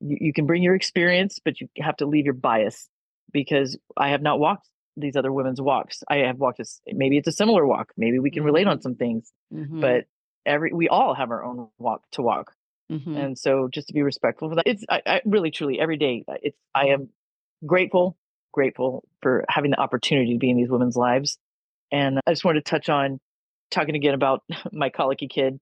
You, 0.00 0.32
can 0.32 0.46
bring 0.46 0.62
your 0.62 0.74
experience, 0.74 1.38
but 1.44 1.60
you 1.60 1.68
have 1.78 1.96
to 1.98 2.06
leave 2.06 2.24
your 2.24 2.34
bias 2.34 2.88
because 3.32 3.76
I 3.96 4.10
have 4.10 4.22
not 4.22 4.40
walked 4.40 4.68
these 4.96 5.16
other 5.16 5.32
women's 5.32 5.60
walks. 5.60 6.02
I 6.08 6.16
have 6.18 6.38
walked 6.38 6.58
this, 6.58 6.80
maybe 6.86 7.18
it's 7.18 7.28
a 7.28 7.32
similar 7.32 7.66
walk. 7.66 7.92
Maybe 7.96 8.18
we 8.18 8.30
can 8.30 8.44
relate 8.44 8.66
on 8.66 8.80
some 8.80 8.94
things, 8.94 9.32
Mhm, 9.52 9.80
but 9.80 10.04
every, 10.44 10.72
we 10.72 10.88
all 10.88 11.14
have 11.14 11.30
our 11.30 11.44
own 11.44 11.68
walk 11.78 12.02
to 12.12 12.22
walk. 12.22 12.54
mhm. 12.90 13.16
And 13.16 13.38
so 13.38 13.68
just 13.68 13.88
to 13.88 13.94
be 13.94 14.02
respectful 14.02 14.48
for 14.50 14.56
that, 14.56 14.66
it's, 14.66 14.84
I, 14.88 15.02
I 15.06 15.20
really, 15.24 15.50
truly 15.50 15.80
every 15.80 15.96
day, 15.96 16.24
uh, 16.28 16.34
it's, 16.42 16.58
I 16.74 16.88
am 16.88 17.08
grateful, 17.64 18.16
grateful 18.52 19.04
for 19.22 19.44
having 19.48 19.70
the 19.70 19.80
opportunity 19.80 20.34
to 20.34 20.38
be 20.38 20.50
in 20.50 20.56
these 20.56 20.68
women's 20.68 20.96
lives. 20.96 21.38
And 21.92 22.18
I 22.26 22.32
just 22.32 22.44
wanted 22.44 22.64
to 22.64 22.70
touch 22.70 22.88
on 22.88 23.20
talking 23.70 23.94
again 23.94 24.14
about 24.14 24.42
my 24.72 24.88
colicky 24.88 25.28
kid. 25.28 25.58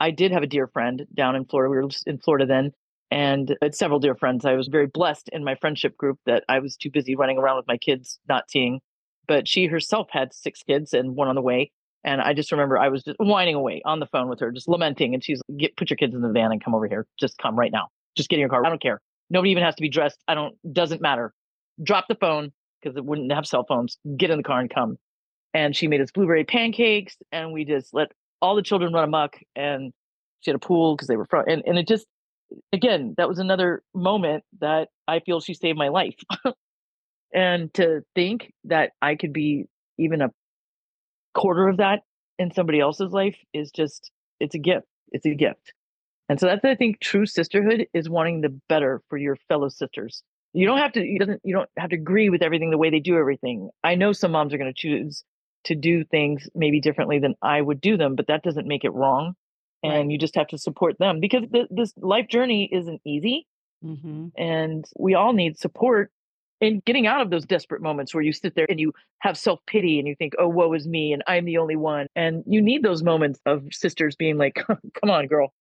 I 0.00 0.10
did 0.10 0.32
have 0.32 0.42
a 0.42 0.48
dear 0.48 0.66
friend 0.66 1.06
down 1.14 1.36
in 1.36 1.44
Florida. 1.44 1.70
We 1.70 1.76
were 1.76 1.88
in 2.06 2.18
Florida 2.18 2.46
then, 2.46 2.72
and 3.10 3.56
I 3.62 3.66
had 3.66 3.74
several 3.74 4.00
dear 4.00 4.16
friends. 4.16 4.44
I 4.44 4.54
was 4.54 4.66
very 4.66 4.86
blessed 4.86 5.28
in 5.32 5.44
my 5.44 5.54
friendship 5.54 5.96
group 5.96 6.18
that 6.26 6.42
I 6.48 6.58
was 6.58 6.76
too 6.76 6.90
busy 6.90 7.14
running 7.14 7.38
around 7.38 7.58
with 7.58 7.68
my 7.68 7.76
kids, 7.76 8.18
not 8.28 8.50
seeing. 8.50 8.80
But 9.28 9.46
she 9.46 9.66
herself 9.66 10.08
had 10.10 10.34
six 10.34 10.62
kids 10.62 10.92
and 10.92 11.14
one 11.14 11.28
on 11.28 11.34
the 11.34 11.42
way. 11.42 11.70
And 12.02 12.20
I 12.20 12.34
just 12.34 12.52
remember 12.52 12.76
I 12.76 12.88
was 12.88 13.02
just 13.02 13.16
whining 13.18 13.54
away 13.54 13.80
on 13.86 14.00
the 14.00 14.06
phone 14.06 14.28
with 14.28 14.40
her, 14.40 14.50
just 14.50 14.68
lamenting. 14.68 15.14
And 15.14 15.24
she's, 15.24 15.40
get, 15.56 15.76
put 15.76 15.88
your 15.88 15.96
kids 15.96 16.14
in 16.14 16.20
the 16.20 16.28
van 16.28 16.52
and 16.52 16.62
come 16.62 16.74
over 16.74 16.86
here. 16.86 17.06
Just 17.18 17.38
come 17.38 17.58
right 17.58 17.72
now. 17.72 17.88
Just 18.14 18.28
get 18.28 18.36
in 18.36 18.40
your 18.40 18.50
car. 18.50 18.66
I 18.66 18.68
don't 18.68 18.82
care. 18.82 19.00
Nobody 19.30 19.50
even 19.52 19.62
has 19.62 19.74
to 19.76 19.80
be 19.80 19.88
dressed. 19.88 20.18
I 20.28 20.34
don't, 20.34 20.54
doesn't 20.70 21.00
matter. 21.00 21.32
Drop 21.82 22.06
the 22.08 22.14
phone 22.16 22.52
because 22.82 22.96
it 22.98 23.04
wouldn't 23.04 23.32
have 23.32 23.46
cell 23.46 23.64
phones. 23.66 23.96
Get 24.18 24.30
in 24.30 24.36
the 24.36 24.42
car 24.42 24.60
and 24.60 24.68
come. 24.68 24.98
And 25.54 25.74
she 25.74 25.86
made 25.86 26.00
us 26.00 26.10
blueberry 26.10 26.44
pancakes 26.44 27.16
and 27.32 27.52
we 27.52 27.64
just 27.64 27.94
let 27.94 28.10
all 28.42 28.56
the 28.56 28.62
children 28.62 28.92
run 28.92 29.04
amok. 29.04 29.36
And 29.54 29.92
she 30.40 30.50
had 30.50 30.56
a 30.56 30.58
pool 30.58 30.96
because 30.96 31.08
they 31.08 31.16
were 31.16 31.26
front. 31.26 31.48
And, 31.48 31.62
and 31.64 31.78
it 31.78 31.88
just, 31.88 32.06
again, 32.72 33.14
that 33.16 33.28
was 33.28 33.38
another 33.38 33.82
moment 33.94 34.44
that 34.60 34.88
I 35.06 35.20
feel 35.20 35.40
she 35.40 35.54
saved 35.54 35.78
my 35.78 35.88
life. 35.88 36.16
and 37.34 37.72
to 37.74 38.02
think 38.14 38.52
that 38.64 38.90
I 39.00 39.14
could 39.14 39.32
be 39.32 39.66
even 39.98 40.20
a 40.20 40.30
quarter 41.34 41.68
of 41.68 41.78
that 41.78 42.00
in 42.38 42.52
somebody 42.52 42.80
else's 42.80 43.12
life 43.12 43.36
is 43.52 43.70
just 43.70 44.10
it's 44.40 44.54
a 44.54 44.58
gift 44.58 44.86
it's 45.12 45.26
a 45.26 45.34
gift 45.34 45.72
and 46.28 46.40
so 46.40 46.46
that's 46.46 46.64
i 46.64 46.74
think 46.74 47.00
true 47.00 47.26
sisterhood 47.26 47.86
is 47.92 48.08
wanting 48.08 48.40
the 48.40 48.60
better 48.68 49.02
for 49.08 49.18
your 49.18 49.36
fellow 49.48 49.68
sisters 49.68 50.22
you 50.52 50.66
don't 50.66 50.78
have 50.78 50.92
to 50.92 51.00
you 51.00 51.18
doesn't 51.18 51.40
you 51.44 51.54
don't 51.54 51.68
have 51.78 51.90
to 51.90 51.96
agree 51.96 52.30
with 52.30 52.42
everything 52.42 52.70
the 52.70 52.78
way 52.78 52.90
they 52.90 53.00
do 53.00 53.16
everything 53.16 53.68
i 53.82 53.94
know 53.94 54.12
some 54.12 54.32
moms 54.32 54.54
are 54.54 54.58
going 54.58 54.72
to 54.72 54.80
choose 54.80 55.24
to 55.64 55.74
do 55.74 56.04
things 56.04 56.48
maybe 56.54 56.80
differently 56.80 57.18
than 57.18 57.34
i 57.42 57.60
would 57.60 57.80
do 57.80 57.96
them 57.96 58.14
but 58.14 58.26
that 58.26 58.42
doesn't 58.42 58.66
make 58.66 58.84
it 58.84 58.92
wrong 58.92 59.34
and 59.82 59.92
right. 59.92 60.10
you 60.10 60.18
just 60.18 60.34
have 60.34 60.48
to 60.48 60.58
support 60.58 60.98
them 60.98 61.20
because 61.20 61.44
th- 61.52 61.68
this 61.70 61.92
life 61.96 62.28
journey 62.28 62.68
isn't 62.72 63.00
easy 63.04 63.46
mm-hmm. 63.84 64.28
and 64.36 64.84
we 64.98 65.14
all 65.14 65.32
need 65.32 65.58
support 65.58 66.10
in 66.60 66.82
getting 66.86 67.06
out 67.06 67.20
of 67.20 67.30
those 67.30 67.44
desperate 67.44 67.82
moments 67.82 68.14
where 68.14 68.22
you 68.22 68.32
sit 68.32 68.54
there 68.54 68.66
and 68.68 68.80
you 68.80 68.92
have 69.20 69.36
self 69.36 69.60
pity 69.66 69.98
and 69.98 70.08
you 70.08 70.14
think, 70.16 70.34
oh, 70.38 70.48
woe 70.48 70.72
is 70.72 70.86
me 70.86 71.12
and 71.12 71.22
I'm 71.26 71.44
the 71.44 71.58
only 71.58 71.76
one. 71.76 72.06
And 72.14 72.42
you 72.46 72.62
need 72.62 72.82
those 72.82 73.02
moments 73.02 73.40
of 73.46 73.64
sisters 73.72 74.16
being 74.16 74.38
like, 74.38 74.54
come 74.66 75.10
on, 75.10 75.26
girl, 75.26 75.52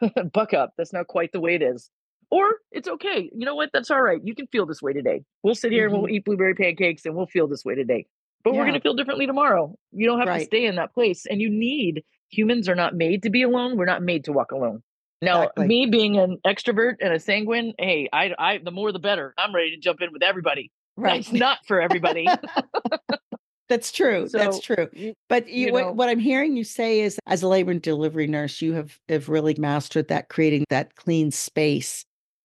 buck 0.32 0.54
up. 0.54 0.72
That's 0.76 0.92
not 0.92 1.06
quite 1.06 1.32
the 1.32 1.40
way 1.40 1.54
it 1.54 1.62
is. 1.62 1.90
Or 2.30 2.44
it's 2.72 2.88
okay. 2.88 3.30
You 3.34 3.44
know 3.44 3.54
what? 3.54 3.70
That's 3.72 3.90
all 3.90 4.02
right. 4.02 4.20
You 4.22 4.34
can 4.34 4.46
feel 4.48 4.66
this 4.66 4.82
way 4.82 4.92
today. 4.92 5.22
We'll 5.42 5.54
sit 5.54 5.72
here 5.72 5.86
mm-hmm. 5.86 5.94
and 5.94 6.02
we'll 6.02 6.08
mm-hmm. 6.08 6.16
eat 6.16 6.24
blueberry 6.24 6.54
pancakes 6.54 7.04
and 7.04 7.14
we'll 7.14 7.26
feel 7.26 7.46
this 7.46 7.64
way 7.64 7.74
today. 7.74 8.06
But 8.44 8.52
yeah. 8.52 8.58
we're 8.58 8.64
going 8.64 8.74
to 8.74 8.80
feel 8.80 8.94
differently 8.94 9.26
tomorrow. 9.26 9.74
You 9.92 10.06
don't 10.06 10.18
have 10.18 10.28
right. 10.28 10.40
to 10.40 10.44
stay 10.44 10.66
in 10.66 10.76
that 10.76 10.92
place. 10.94 11.26
And 11.26 11.40
you 11.40 11.48
need 11.48 12.04
humans 12.28 12.68
are 12.68 12.74
not 12.74 12.94
made 12.94 13.22
to 13.22 13.30
be 13.30 13.42
alone. 13.42 13.76
We're 13.76 13.86
not 13.86 14.02
made 14.02 14.24
to 14.24 14.32
walk 14.32 14.52
alone. 14.52 14.82
Now, 15.22 15.42
exactly. 15.42 15.66
me 15.66 15.86
being 15.86 16.18
an 16.18 16.38
extrovert 16.46 16.96
and 17.00 17.14
a 17.14 17.18
sanguine, 17.18 17.72
hey, 17.78 18.08
I, 18.12 18.34
I, 18.38 18.58
the 18.58 18.70
more 18.70 18.92
the 18.92 18.98
better. 18.98 19.32
I'm 19.38 19.54
ready 19.54 19.70
to 19.70 19.78
jump 19.78 20.02
in 20.02 20.12
with 20.12 20.22
everybody. 20.22 20.70
Right. 20.96 21.24
That's 21.24 21.32
not 21.32 21.58
for 21.66 21.80
everybody. 21.80 22.28
That's 23.68 23.90
true. 23.90 24.28
So, 24.28 24.38
That's 24.38 24.60
true. 24.60 24.88
But 25.28 25.48
you, 25.48 25.66
you 25.66 25.66
know, 25.68 25.72
what, 25.72 25.96
what, 25.96 26.08
I'm 26.10 26.18
hearing 26.18 26.56
you 26.56 26.64
say 26.64 27.00
is, 27.00 27.18
as 27.26 27.42
a 27.42 27.48
labor 27.48 27.70
and 27.70 27.80
delivery 27.80 28.26
nurse, 28.26 28.60
you 28.60 28.74
have 28.74 28.98
have 29.08 29.28
really 29.28 29.54
mastered 29.58 30.08
that 30.08 30.28
creating 30.28 30.64
that 30.68 30.96
clean 30.96 31.30
space, 31.30 32.04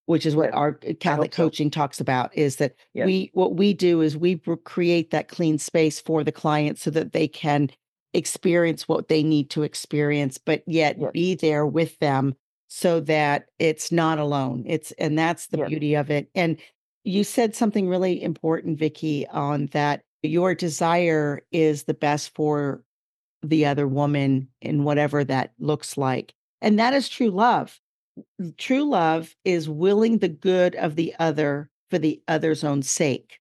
which 0.10 0.26
is 0.26 0.36
what 0.36 0.52
our 0.56 0.80
uh, 0.90 0.94
Catholic 1.00 1.32
coaching 1.32 1.68
so. 1.68 1.80
talks 1.80 2.00
about. 2.00 2.36
Is 2.36 2.56
that 2.56 2.74
yes. 2.96 3.06
we 3.06 3.30
what 3.36 3.54
we 3.58 3.76
do 3.76 4.02
is 4.02 4.18
we 4.18 4.38
create 4.64 5.12
that 5.12 5.28
clean 5.28 5.60
space 5.60 6.00
for 6.00 6.24
the 6.24 6.32
client 6.32 6.80
so 6.80 6.90
that 6.90 7.14
they 7.14 7.28
can 7.28 7.70
experience 8.16 8.88
what 8.88 9.08
they 9.08 9.22
need 9.22 9.52
to 9.52 9.62
experience, 9.62 10.40
but 10.40 10.64
yet 10.66 10.98
yes. 11.00 11.12
be 11.14 11.36
there 11.36 11.64
with 11.64 12.00
them 12.00 12.34
so 12.68 13.00
that 13.02 13.46
it's 13.60 13.92
not 13.92 14.18
alone. 14.18 14.64
It's 14.66 14.92
and 14.94 15.18
that's 15.18 15.46
the 15.46 15.64
beauty 15.66 15.94
of 15.94 16.10
it. 16.10 16.28
And 16.34 16.58
you 17.04 17.24
said 17.24 17.56
something 17.56 17.88
really 17.88 18.20
important, 18.24 18.80
Vicki, 18.80 19.28
on 19.28 19.68
that 19.74 20.02
your 20.24 20.56
desire 20.56 21.42
is 21.52 21.84
the 21.84 21.94
best 21.94 22.34
for 22.34 22.84
the 23.44 23.68
other 23.68 23.88
woman 23.88 24.48
in 24.60 24.84
whatever 24.84 25.24
that 25.24 25.54
looks 25.60 26.00
like. 26.00 26.34
And 26.64 26.80
that 26.80 26.96
is 26.96 27.08
true 27.08 27.30
love. 27.30 27.80
True 28.58 28.84
love 28.84 29.36
is 29.44 29.70
willing 29.70 30.18
the 30.18 30.30
good 30.30 30.76
of 30.76 30.96
the 30.96 31.14
other 31.20 31.70
for 31.90 31.98
the 31.98 32.22
other's 32.28 32.64
own 32.64 32.82
sake. 32.82 33.40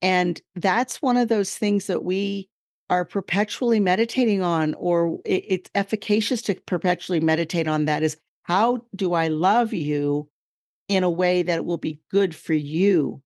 And 0.00 0.40
that's 0.56 1.00
one 1.00 1.16
of 1.16 1.28
those 1.28 1.56
things 1.56 1.86
that 1.86 2.04
we 2.04 2.48
are 2.90 3.04
perpetually 3.04 3.80
meditating 3.80 4.42
on, 4.42 4.74
or 4.74 5.18
it's 5.24 5.70
efficacious 5.74 6.42
to 6.42 6.54
perpetually 6.66 7.20
meditate 7.20 7.68
on 7.68 7.86
that 7.86 8.02
is 8.02 8.16
how 8.42 8.84
do 8.94 9.14
I 9.14 9.28
love 9.28 9.72
you 9.72 10.28
in 10.88 11.04
a 11.04 11.10
way 11.10 11.42
that 11.42 11.64
will 11.64 11.78
be 11.78 12.00
good 12.10 12.34
for 12.34 12.52
you? 12.52 13.22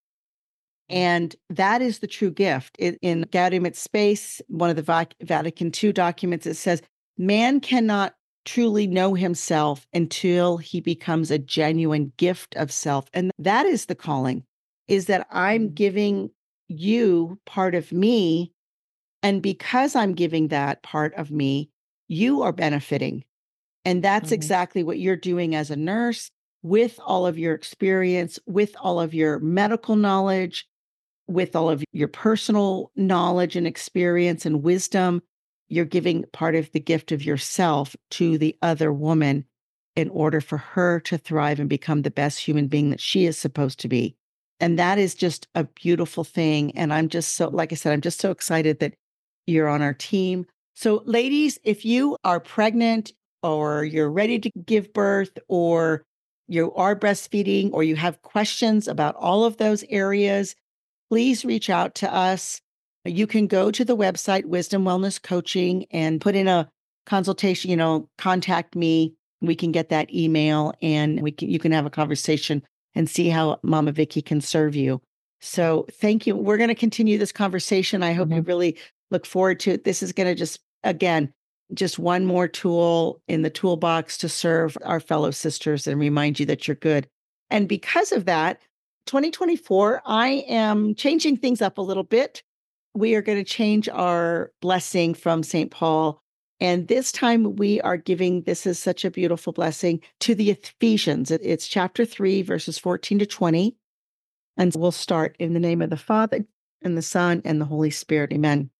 Mm. 0.90 0.96
And 0.96 1.37
that 1.50 1.83
is 1.83 1.98
the 1.98 2.07
true 2.07 2.31
gift. 2.31 2.76
It, 2.79 2.98
in 3.02 3.26
Gaudium 3.33 3.66
et 3.66 3.74
Spes, 3.74 4.40
one 4.48 4.70
of 4.70 4.76
the 4.76 5.09
Vatican 5.22 5.72
II 5.83 5.92
documents, 5.92 6.46
it 6.46 6.55
says, 6.55 6.83
man 7.18 7.61
cannot 7.61 8.14
truly 8.46 8.87
know 8.87 9.14
himself 9.14 9.87
until 9.92 10.56
he 10.56 10.80
becomes 10.80 11.30
a 11.30 11.38
genuine 11.38 12.12
gift 12.16 12.56
of 12.56 12.72
self. 12.72 13.06
And 13.12 13.30
that 13.38 13.66
is 13.66 13.87
the 13.87 13.94
calling, 13.94 14.44
is 14.88 15.06
that 15.06 15.26
I'm 15.30 15.68
mm. 15.68 15.74
giving 15.74 16.30
you 16.68 17.38
part 17.44 17.74
of 17.74 17.92
me. 17.92 18.52
And 19.22 19.42
because 19.42 19.94
I'm 19.94 20.14
giving 20.14 20.48
that 20.48 20.82
part 20.82 21.12
of 21.14 21.30
me, 21.30 21.68
you 22.09 22.42
are 22.42 22.52
benefiting. 22.52 23.24
And 23.85 24.02
that's 24.02 24.26
mm-hmm. 24.26 24.35
exactly 24.35 24.82
what 24.82 24.98
you're 24.98 25.16
doing 25.16 25.54
as 25.54 25.70
a 25.70 25.76
nurse 25.76 26.30
with 26.62 26.98
all 27.04 27.26
of 27.26 27.38
your 27.38 27.54
experience, 27.54 28.38
with 28.46 28.74
all 28.80 29.00
of 29.00 29.14
your 29.14 29.38
medical 29.40 29.96
knowledge, 29.96 30.66
with 31.28 31.54
all 31.54 31.70
of 31.70 31.85
your 31.92 32.09
personal 32.09 32.90
knowledge 32.96 33.56
and 33.56 33.66
experience 33.66 34.46
and 34.46 34.62
wisdom. 34.62 35.22
You're 35.68 35.85
giving 35.85 36.24
part 36.33 36.55
of 36.55 36.70
the 36.72 36.81
gift 36.81 37.12
of 37.12 37.24
yourself 37.24 37.96
to 38.12 38.38
the 38.38 38.57
other 38.62 38.92
woman 38.92 39.44
in 39.96 40.09
order 40.11 40.40
for 40.40 40.59
her 40.59 41.00
to 41.00 41.18
thrive 41.18 41.59
and 41.59 41.68
become 41.68 42.02
the 42.02 42.11
best 42.11 42.40
human 42.40 42.68
being 42.68 42.90
that 42.90 43.00
she 43.00 43.26
is 43.26 43.38
supposed 43.38 43.81
to 43.81 43.88
be. 43.88 44.14
And 44.61 44.79
that 44.79 44.98
is 44.98 45.14
just 45.14 45.48
a 45.55 45.64
beautiful 45.64 46.24
thing. 46.24 46.76
And 46.76 46.92
I'm 46.92 47.09
just 47.09 47.35
so, 47.35 47.48
like 47.48 47.72
I 47.72 47.74
said, 47.74 47.92
I'm 47.92 48.00
just 48.00 48.20
so 48.20 48.31
excited 48.31 48.79
that 48.81 48.94
you're 49.46 49.68
on 49.68 49.83
our 49.83 49.94
team. 49.94 50.46
So, 50.74 51.02
ladies, 51.07 51.59
if 51.64 51.85
you 51.85 52.16
are 52.24 52.40
pregnant 52.40 53.12
or 53.42 53.85
you're 53.85 54.11
ready 54.11 54.38
to 54.38 54.50
give 54.64 54.92
birth, 54.92 55.38
or 55.48 56.05
you 56.48 56.72
are 56.74 56.96
breastfeeding, 56.96 57.70
or 57.72 57.83
you 57.83 57.96
have 57.96 58.22
questions 58.22 58.88
about 58.88 59.14
all 59.16 59.44
of 59.44 59.57
those 59.57 59.85
areas, 59.88 60.55
please 61.11 61.44
reach 61.44 61.70
out 61.70 61.94
to 61.96 62.12
us. 62.12 62.61
You 63.07 63.27
can 63.27 63.47
go 63.47 63.71
to 63.71 63.85
the 63.85 63.97
website 63.97 64.45
Wisdom 64.45 64.85
Wellness 64.85 65.23
Coaching 65.23 65.87
and 65.90 66.21
put 66.21 66.35
in 66.35 66.49
a 66.49 66.69
consultation, 67.07 67.71
you 67.71 67.77
know, 67.77 68.09
contact 68.19 68.75
me. 68.75 69.14
We 69.40 69.55
can 69.55 69.73
get 69.73 69.90
that 69.90 70.12
email 70.12 70.73
and 70.83 71.23
we 71.23 71.31
can 71.31 71.51
you 71.51 71.59
can 71.59 71.73
have 71.73 71.87
a 71.87 71.90
conversation 71.90 72.62
and 72.95 73.09
see 73.09 73.29
how 73.29 73.61
Mama 73.62 73.92
Vicki 73.92 74.23
can 74.23 74.40
serve 74.40 74.75
you. 74.75 75.01
So 75.40 75.87
thank 75.92 76.27
you. 76.27 76.35
We're 76.35 76.57
going 76.57 76.69
to 76.69 76.75
continue 76.75 77.19
this 77.19 77.33
conversation. 77.33 78.03
I 78.03 78.12
hope 78.12 78.29
mm-hmm. 78.29 78.37
you 78.37 78.42
really 78.42 78.79
look 79.11 79.27
forward 79.27 79.61
to 79.61 79.73
it. 79.73 79.85
This 79.85 80.03
is 80.03 80.12
going 80.12 80.29
to 80.29 80.35
just 80.35 80.61
again 80.83 81.33
just 81.75 81.99
one 81.99 82.27
more 82.27 82.49
tool 82.49 83.21
in 83.29 83.42
the 83.42 83.51
toolbox 83.51 84.19
to 84.19 84.29
serve 84.29 84.77
our 84.85 85.01
fellow 85.01 85.31
sisters 85.31 85.87
and 85.87 86.01
remind 86.01 86.38
you 86.38 86.47
that 86.47 86.66
you're 86.66 86.77
good. 86.77 87.09
And 87.51 87.69
because 87.69 88.12
of 88.12 88.25
that, 88.27 88.61
2024, 89.07 90.03
I 90.05 90.29
am 90.49 90.95
changing 90.95 91.37
things 91.37 91.62
up 91.62 91.79
a 91.79 91.83
little 91.83 92.03
bit. 92.03 92.42
We 92.96 93.14
are 93.14 93.20
going 93.20 93.37
to 93.37 93.44
change 93.44 93.90
our 93.90 94.52
blessing 94.62 95.12
from 95.12 95.42
St. 95.42 95.70
Paul. 95.70 96.22
And 96.61 96.88
this 96.88 97.12
time 97.12 97.56
we 97.56 97.78
are 97.82 97.98
giving 97.98 98.40
this 98.44 98.64
is 98.64 98.78
such 98.78 99.04
a 99.04 99.11
beautiful 99.11 99.52
blessing 99.52 100.00
to 100.20 100.35
the 100.35 100.50
Ephesians. 100.50 101.30
It's 101.30 101.68
chapter 101.68 102.06
3, 102.06 102.40
verses 102.40 102.78
14 102.78 103.18
to 103.18 103.26
20. 103.26 103.76
And 104.56 104.74
we'll 104.74 104.92
start 104.92 105.37
in 105.38 105.52
the 105.52 105.61
name 105.61 105.82
of 105.82 105.90
the 105.90 105.98
Father 105.98 106.46
and 106.80 106.96
the 106.96 107.02
Son 107.02 107.42
and 107.44 107.61
the 107.61 107.66
Holy 107.66 107.90
Spirit. 107.90 108.32
Amen. 108.32 108.70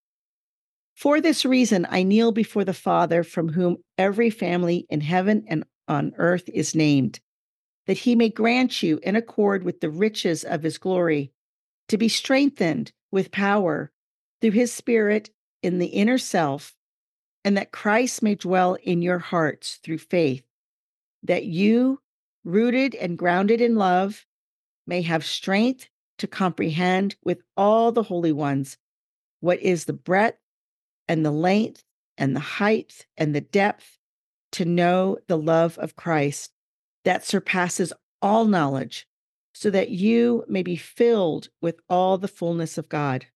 For 0.95 1.21
this 1.21 1.45
reason, 1.45 1.87
I 1.91 2.03
kneel 2.03 2.33
before 2.33 2.65
the 2.65 2.73
Father, 2.73 3.23
from 3.23 3.51
whom 3.51 3.77
every 3.99 4.31
family 4.31 4.87
in 4.89 5.03
heaven 5.03 5.45
and 5.47 5.65
on 5.89 6.15
earth 6.17 6.49
is 6.55 6.75
named, 6.75 7.21
that 7.87 7.99
he 7.99 8.15
may 8.15 8.31
grant 8.31 8.83
you, 8.83 8.99
in 9.03 9.15
accord 9.15 9.63
with 9.63 9.81
the 9.81 9.91
riches 9.91 10.43
of 10.43 10.63
his 10.63 10.79
glory, 10.79 11.33
to 11.89 11.99
be 11.99 12.09
strengthened 12.09 12.93
with 13.11 13.31
power 13.31 13.93
through 14.41 14.53
his 14.53 14.73
Spirit 14.73 15.31
in 15.63 15.79
the 15.79 15.87
inner 15.87 16.19
self, 16.19 16.75
and 17.45 17.57
that 17.57 17.73
Christ 17.73 18.23
may 18.23 18.35
dwell 18.35 18.75
in 18.83 19.03
your 19.03 19.19
hearts 19.19 19.79
through 19.83 19.99
faith, 19.99 20.45
that 21.23 21.45
you, 21.45 22.01
rooted 22.45 22.95
and 22.95 23.19
grounded 23.19 23.61
in 23.61 23.77
love, 23.77 24.27
may 24.87 25.03
have 25.03 25.25
strength 25.25 25.89
to 26.19 26.27
comprehend 26.27 27.17
with 27.23 27.43
all 27.57 27.93
the 27.93 28.05
holy 28.05 28.33
ones 28.33 28.79
what 29.41 29.61
is 29.61 29.85
the 29.85 29.93
breadth 29.93 30.39
and 31.09 31.25
the 31.25 31.31
length 31.31 31.85
and 32.19 32.35
the 32.35 32.41
height 32.41 33.07
and 33.17 33.35
the 33.35 33.41
depth 33.41 33.99
to 34.53 34.65
know 34.65 35.19
the 35.29 35.37
love 35.37 35.77
of 35.79 35.97
Christ 35.97 36.53
that 37.05 37.25
surpasses 37.25 37.93
all 38.23 38.47
knowledge, 38.47 39.07
so 39.53 39.71
that 39.71 39.91
you 39.91 40.45
may 40.49 40.63
be 40.63 40.77
filled 40.77 41.49
with 41.61 41.81
all 41.89 42.19
the 42.19 42.29
fullness 42.29 42.79
of 42.79 42.89
God. 42.89 43.27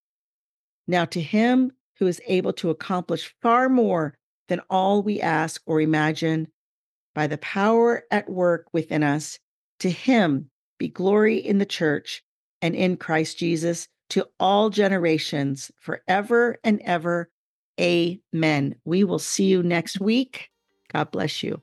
Now, 0.91 1.05
to 1.05 1.21
him 1.21 1.71
who 2.01 2.09
is 2.09 2.21
able 2.27 2.53
to 2.55 2.71
accomplish 2.71 3.33
far 3.41 3.69
more 3.69 4.19
than 4.49 4.61
all 4.69 5.05
we 5.05 5.21
ask 5.21 5.63
or 5.65 5.81
imagine 5.81 6.49
by 7.15 7.29
the 7.29 7.39
power 7.39 8.03
at 8.11 8.29
work 8.29 8.67
within 8.73 9.05
us. 9.05 9.39
To 9.81 9.91
him 9.91 10.51
be 10.79 10.89
glory 10.89 11.37
in 11.37 11.59
the 11.59 11.65
church 11.65 12.25
and 12.61 12.75
in 12.75 12.97
Christ 12.97 13.39
Jesus 13.39 13.87
to 14.11 14.27
all 14.41 14.69
generations 14.69 15.71
forever 15.79 16.59
and 16.65 16.81
ever. 16.85 17.31
Amen. 17.81 18.75
We 18.85 19.05
will 19.05 19.21
see 19.21 19.45
you 19.45 19.63
next 19.63 20.01
week. 20.01 20.51
God 20.93 21.13
bless 21.13 21.45
you. 21.45 21.63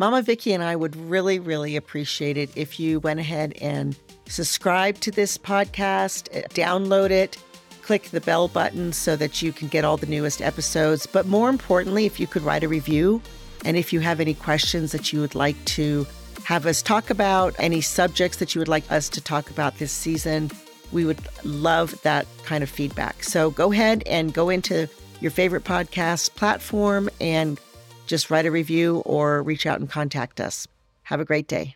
Mama 0.00 0.22
Vicki 0.22 0.52
and 0.52 0.64
I 0.64 0.74
would 0.74 0.96
really, 0.96 1.38
really 1.38 1.76
appreciate 1.76 2.36
it 2.36 2.50
if 2.56 2.80
you 2.80 2.98
went 2.98 3.20
ahead 3.20 3.52
and 3.60 3.96
subscribe 4.26 4.98
to 5.00 5.12
this 5.12 5.38
podcast, 5.38 6.36
uh, 6.36 6.48
download 6.48 7.10
it, 7.10 7.36
click 7.90 8.10
the 8.10 8.20
bell 8.20 8.46
button 8.46 8.92
so 8.92 9.16
that 9.16 9.42
you 9.42 9.52
can 9.52 9.66
get 9.66 9.84
all 9.84 9.96
the 9.96 10.06
newest 10.06 10.40
episodes. 10.40 11.06
But 11.06 11.26
more 11.26 11.48
importantly, 11.48 12.06
if 12.06 12.20
you 12.20 12.28
could 12.28 12.42
write 12.42 12.62
a 12.62 12.68
review 12.68 13.20
and 13.64 13.76
if 13.76 13.92
you 13.92 13.98
have 13.98 14.20
any 14.20 14.32
questions 14.32 14.92
that 14.92 15.12
you 15.12 15.20
would 15.20 15.34
like 15.34 15.56
to 15.64 16.06
have 16.44 16.66
us 16.66 16.82
talk 16.82 17.10
about, 17.10 17.52
any 17.58 17.80
subjects 17.80 18.36
that 18.36 18.54
you 18.54 18.60
would 18.60 18.68
like 18.68 18.88
us 18.92 19.08
to 19.08 19.20
talk 19.20 19.50
about 19.50 19.78
this 19.78 19.90
season, 19.90 20.52
we 20.92 21.04
would 21.04 21.18
love 21.42 22.00
that 22.02 22.28
kind 22.44 22.62
of 22.62 22.70
feedback. 22.70 23.24
So 23.24 23.50
go 23.50 23.72
ahead 23.72 24.04
and 24.06 24.32
go 24.32 24.50
into 24.50 24.88
your 25.20 25.32
favorite 25.32 25.64
podcast 25.64 26.36
platform 26.36 27.10
and 27.20 27.58
just 28.06 28.30
write 28.30 28.46
a 28.46 28.52
review 28.52 28.98
or 29.04 29.42
reach 29.42 29.66
out 29.66 29.80
and 29.80 29.90
contact 29.90 30.40
us. 30.40 30.68
Have 31.02 31.18
a 31.18 31.24
great 31.24 31.48
day. 31.48 31.74